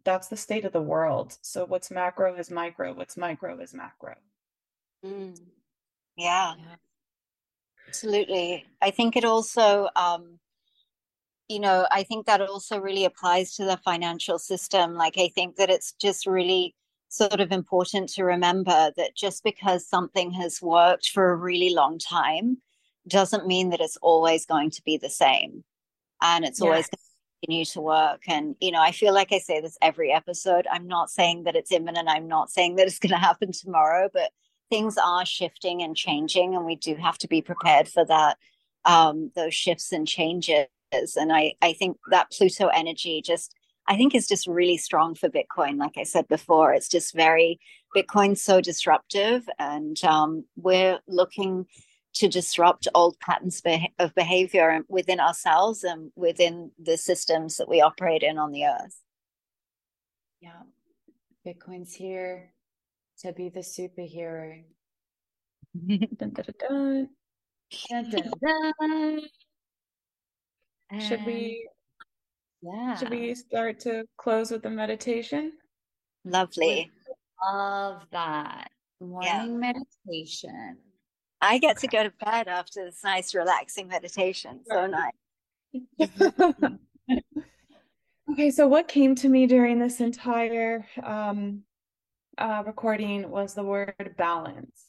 [0.04, 4.14] that's the state of the world so what's macro is micro what's micro is macro
[5.04, 5.38] mm.
[6.16, 6.54] Yeah.
[6.56, 6.74] yeah
[7.88, 10.38] absolutely i think it also um
[11.48, 15.56] you know i think that also really applies to the financial system like i think
[15.56, 16.74] that it's just really
[17.08, 21.98] sort of important to remember that just because something has worked for a really long
[21.98, 22.56] time
[23.08, 25.64] doesn't mean that it's always going to be the same
[26.22, 26.64] and it's yes.
[26.64, 29.76] always going to continue to work and you know i feel like i say this
[29.82, 33.18] every episode i'm not saying that it's imminent i'm not saying that it's going to
[33.18, 34.30] happen tomorrow but
[34.70, 38.38] things are shifting and changing and we do have to be prepared for that
[38.84, 40.66] um those shifts and changes
[41.16, 43.54] and i i think that pluto energy just
[43.90, 45.76] I think is just really strong for Bitcoin.
[45.76, 47.58] Like I said before, it's just very
[47.96, 51.66] Bitcoin's so disruptive, and um, we're looking
[52.14, 53.60] to disrupt old patterns
[53.98, 59.00] of behavior within ourselves and within the systems that we operate in on the earth.
[60.40, 60.62] Yeah,
[61.44, 62.52] Bitcoin's here
[63.20, 64.62] to be the superhero.
[66.16, 67.08] dun, dun,
[68.18, 69.20] dun,
[71.00, 71.68] Should we
[72.62, 72.96] yeah.
[72.96, 75.52] Should we start to close with the meditation?
[76.24, 76.90] Lovely.
[77.42, 78.70] Love that.
[79.00, 79.30] Morning
[79.62, 79.72] yeah.
[80.06, 80.76] meditation.
[81.40, 84.60] I get to go to bed after this nice, relaxing meditation.
[84.66, 85.12] So nice.
[88.30, 91.62] okay, so what came to me during this entire um,
[92.38, 94.84] uh, recording was the word balance.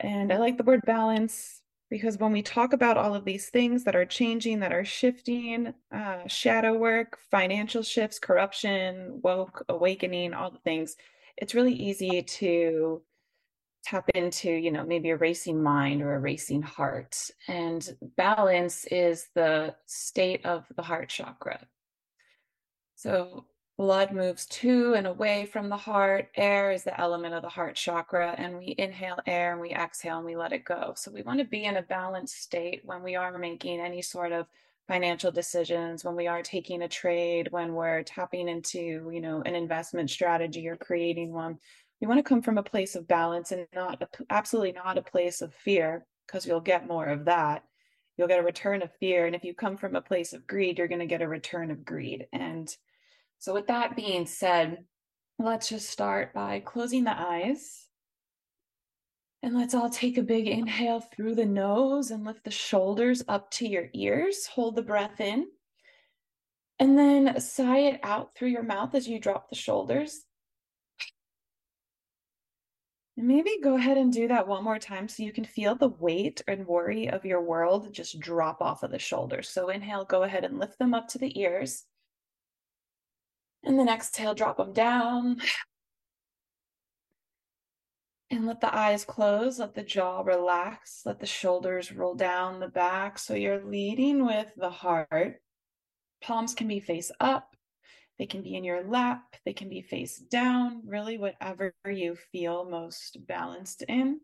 [0.00, 1.60] And I like the word balance
[1.90, 5.74] because when we talk about all of these things that are changing, that are shifting,
[5.94, 10.96] uh, shadow work, financial shifts, corruption, woke, awakening, all the things,
[11.36, 13.02] it's really easy to
[13.84, 17.30] tap into, you know, maybe a racing mind or a racing heart.
[17.48, 17.86] And
[18.16, 21.66] balance is the state of the heart chakra.
[22.94, 23.46] So
[23.82, 26.28] blood moves to and away from the heart.
[26.36, 30.18] Air is the element of the heart chakra, and we inhale air and we exhale
[30.18, 30.92] and we let it go.
[30.96, 34.30] So we want to be in a balanced state when we are making any sort
[34.30, 34.46] of
[34.86, 39.56] financial decisions, when we are taking a trade, when we're tapping into, you know, an
[39.56, 41.58] investment strategy or creating one.
[42.00, 45.42] We want to come from a place of balance and not absolutely not a place
[45.42, 47.64] of fear because you'll get more of that.
[48.16, 49.26] You'll get a return of fear.
[49.26, 51.72] And if you come from a place of greed, you're going to get a return
[51.72, 52.28] of greed.
[52.32, 52.72] And
[53.42, 54.84] so, with that being said,
[55.36, 57.88] let's just start by closing the eyes.
[59.42, 63.50] And let's all take a big inhale through the nose and lift the shoulders up
[63.54, 64.46] to your ears.
[64.46, 65.48] Hold the breath in.
[66.78, 70.24] And then sigh it out through your mouth as you drop the shoulders.
[73.16, 75.88] And maybe go ahead and do that one more time so you can feel the
[75.88, 79.48] weight and worry of your world just drop off of the shoulders.
[79.48, 81.86] So inhale, go ahead and lift them up to the ears.
[83.64, 85.40] And then exhale, drop them down.
[88.30, 92.68] And let the eyes close, let the jaw relax, let the shoulders roll down the
[92.68, 93.18] back.
[93.18, 95.42] So you're leading with the heart.
[96.22, 97.56] Palms can be face up,
[98.18, 102.64] they can be in your lap, they can be face down, really, whatever you feel
[102.64, 104.20] most balanced in.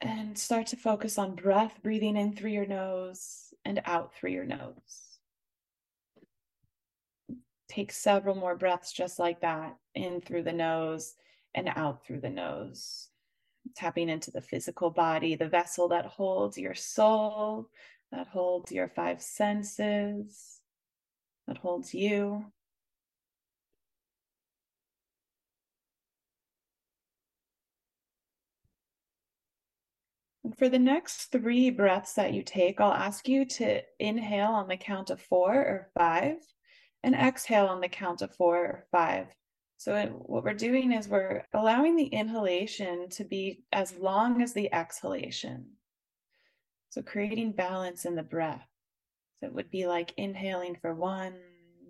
[0.00, 4.44] And start to focus on breath, breathing in through your nose and out through your
[4.44, 5.11] nose.
[7.72, 11.14] Take several more breaths just like that in through the nose
[11.54, 13.08] and out through the nose.
[13.74, 17.70] Tapping into the physical body, the vessel that holds your soul,
[18.10, 20.60] that holds your five senses,
[21.48, 22.44] that holds you.
[30.44, 34.68] And for the next three breaths that you take, I'll ask you to inhale on
[34.68, 36.36] the count of four or five
[37.02, 39.26] and exhale on the count of four or five.
[39.76, 44.72] So, what we're doing is we're allowing the inhalation to be as long as the
[44.72, 45.66] exhalation.
[46.90, 48.68] So, creating balance in the breath.
[49.40, 51.34] So, it would be like inhaling for one,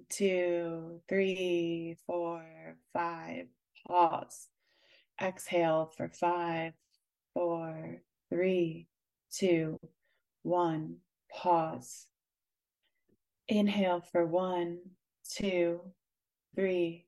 [0.09, 2.45] two, three, four,
[2.95, 3.47] five,
[3.87, 4.49] pause.
[5.21, 6.73] Exhale for five,
[7.35, 8.01] four,
[8.31, 8.89] three,
[9.31, 9.79] two,
[10.43, 10.97] one,
[11.31, 12.07] pause.
[13.49, 14.79] Inhale for one,
[15.37, 15.81] two,
[16.55, 17.07] three,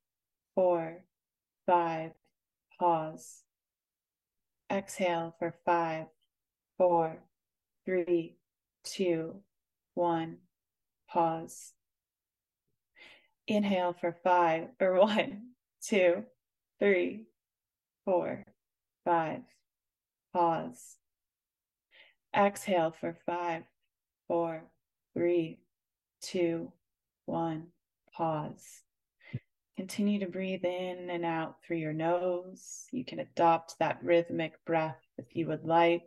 [0.55, 1.05] four,
[1.67, 2.13] five.
[2.79, 3.43] Pause.
[4.73, 6.07] Exhale for five,
[6.79, 7.19] four,
[7.85, 8.37] three,
[8.85, 9.43] two,
[9.95, 10.39] one.
[11.09, 11.73] Pause.
[13.47, 15.51] Inhale for five, or one,
[15.83, 16.25] two,
[16.81, 17.27] three,
[18.05, 18.45] four,
[19.05, 19.43] five.
[20.33, 20.97] Pause.
[22.35, 23.65] Exhale for five,
[24.27, 24.65] four,
[25.15, 25.61] three,
[26.21, 26.73] two,
[27.27, 27.69] one
[28.17, 28.83] pause.
[29.77, 32.87] Continue to breathe in and out through your nose.
[32.93, 36.03] You can adopt that rhythmic breath if you would like.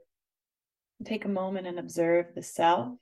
[1.04, 2.98] Take a moment and observe the self.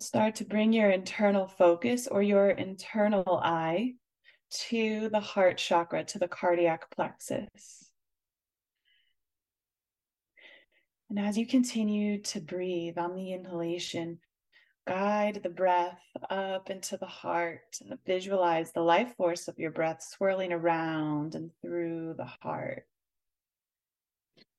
[0.00, 3.94] start to bring your internal focus or your internal eye
[4.50, 7.87] to the heart chakra, to the cardiac plexus.
[11.10, 14.18] And as you continue to breathe on the inhalation,
[14.86, 17.78] guide the breath up into the heart.
[17.80, 22.86] and Visualize the life force of your breath swirling around and through the heart.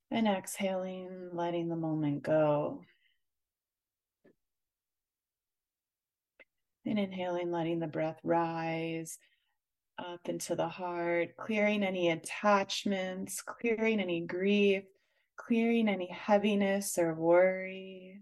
[0.09, 2.81] And exhaling, letting the moment go.
[6.83, 9.19] And inhaling, letting the breath rise
[9.99, 14.85] up into the heart, clearing any attachments, clearing any grief,
[15.39, 18.19] clearing any heaviness or worry,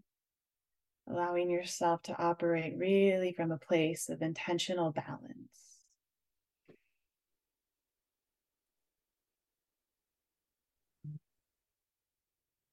[1.10, 5.58] allowing yourself to operate really from a place of intentional balance.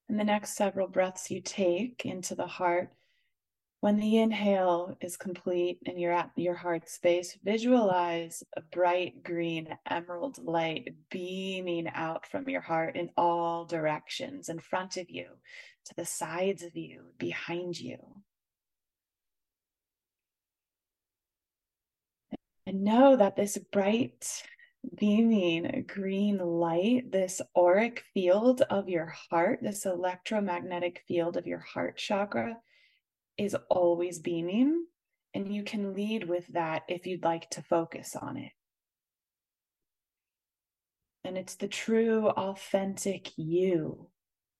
[0.09, 2.93] And the next several breaths you take into the heart,
[3.85, 9.69] when the inhale is complete and you're at your heart space, visualize a bright green
[9.91, 15.27] emerald light beaming out from your heart in all directions, in front of you,
[15.85, 17.99] to the sides of you, behind you.
[22.67, 24.45] And know that this bright,
[24.97, 31.99] beaming green light, this auric field of your heart, this electromagnetic field of your heart
[31.99, 32.57] chakra,
[33.37, 34.87] is always beaming,
[35.35, 38.53] and you can lead with that if you'd like to focus on it.
[41.25, 44.09] And it's the true, authentic you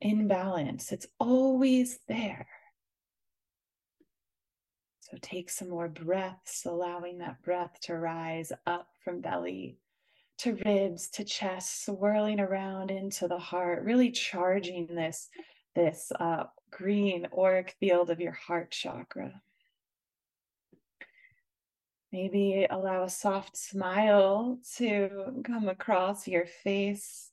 [0.01, 0.93] in balance.
[0.93, 2.49] It's always there.
[5.01, 9.79] So take some more breaths, allowing that breath to rise up from belly
[10.39, 15.29] to ribs to chest, swirling around into the heart, really charging this,
[15.75, 16.45] this uh,
[16.77, 19.41] green auric field of your heart chakra.
[22.13, 27.31] Maybe allow a soft smile to come across your face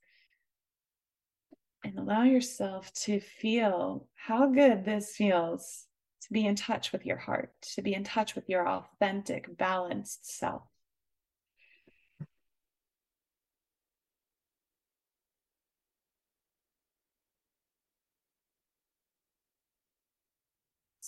[1.83, 5.85] and allow yourself to feel how good this feels
[6.21, 10.37] to be in touch with your heart, to be in touch with your authentic, balanced
[10.37, 10.63] self.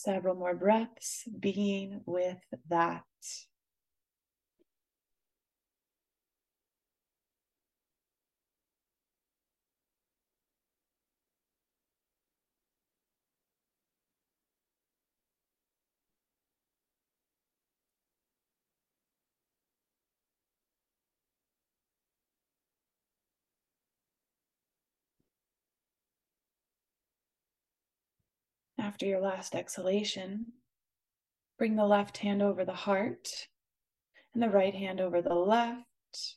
[0.04, 3.06] Several more breaths, being with that.
[28.94, 30.54] After your last exhalation,
[31.58, 33.48] bring the left hand over the heart
[34.36, 36.36] and the right hand over the left.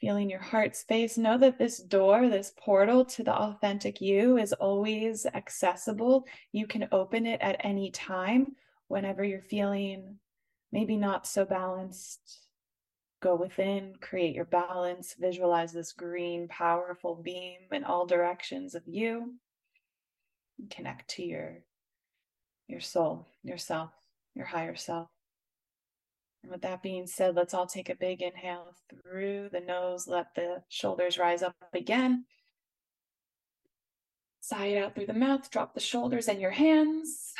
[0.00, 1.18] Feeling your heart space.
[1.18, 6.24] Know that this door, this portal to the authentic you is always accessible.
[6.52, 8.54] You can open it at any time
[8.86, 10.20] whenever you're feeling
[10.70, 12.46] maybe not so balanced.
[13.20, 19.34] Go within, create your balance, visualize this green, powerful beam in all directions of you
[20.70, 21.58] connect to your
[22.68, 23.90] your soul, yourself,
[24.34, 25.08] your higher self.
[26.42, 30.06] And with that being said, let's all take a big inhale through the nose.
[30.08, 32.24] Let the shoulders rise up again.
[34.40, 35.50] Sigh it out through the mouth.
[35.50, 37.32] Drop the shoulders and your hands.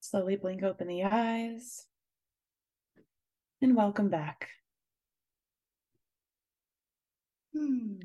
[0.00, 1.86] Slowly blink open the eyes.
[3.60, 4.48] And welcome back.
[7.54, 7.98] Hmm.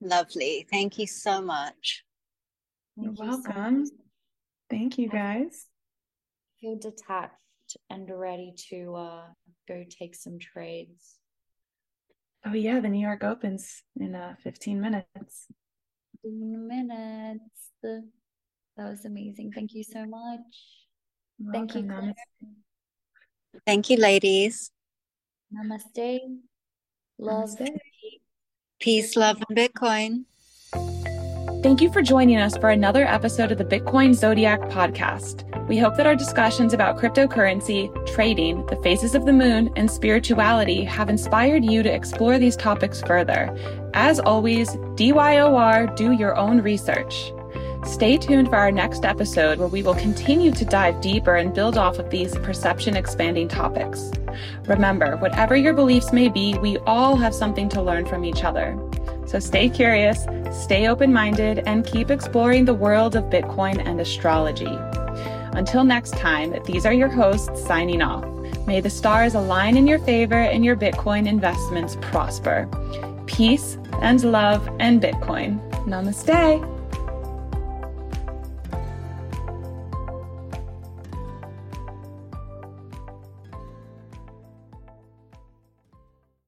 [0.00, 0.66] Lovely.
[0.70, 2.04] Thank you so much.
[2.96, 3.84] You're welcome.
[4.70, 5.66] Thank you, guys.
[6.60, 7.32] Feel detached
[7.90, 9.22] and ready to uh,
[9.66, 11.16] go take some trades.
[12.44, 12.80] Oh, yeah.
[12.80, 15.46] The New York opens in uh, 15 minutes.
[16.22, 17.70] 15 minutes.
[17.82, 19.52] That was amazing.
[19.52, 20.40] Thank you so much.
[21.52, 21.82] Thank you.
[21.82, 22.14] Namaste.
[23.66, 24.70] Thank you, ladies.
[25.52, 26.20] Namaste.
[27.18, 27.50] Love.
[27.50, 27.78] Namaste.
[28.80, 30.24] Peace, love, and Bitcoin.
[31.62, 35.44] Thank you for joining us for another episode of the Bitcoin Zodiac podcast.
[35.66, 40.84] We hope that our discussions about cryptocurrency, trading, the phases of the moon, and spirituality
[40.84, 43.52] have inspired you to explore these topics further.
[43.94, 47.32] As always, DYOR, do your own research.
[47.84, 51.78] Stay tuned for our next episode where we will continue to dive deeper and build
[51.78, 54.10] off of these perception expanding topics.
[54.66, 58.78] Remember, whatever your beliefs may be, we all have something to learn from each other.
[59.26, 64.78] So stay curious, stay open minded, and keep exploring the world of Bitcoin and astrology.
[65.52, 68.24] Until next time, these are your hosts signing off.
[68.66, 72.68] May the stars align in your favor and your Bitcoin investments prosper.
[73.26, 75.58] Peace and love and Bitcoin.
[75.86, 76.77] Namaste.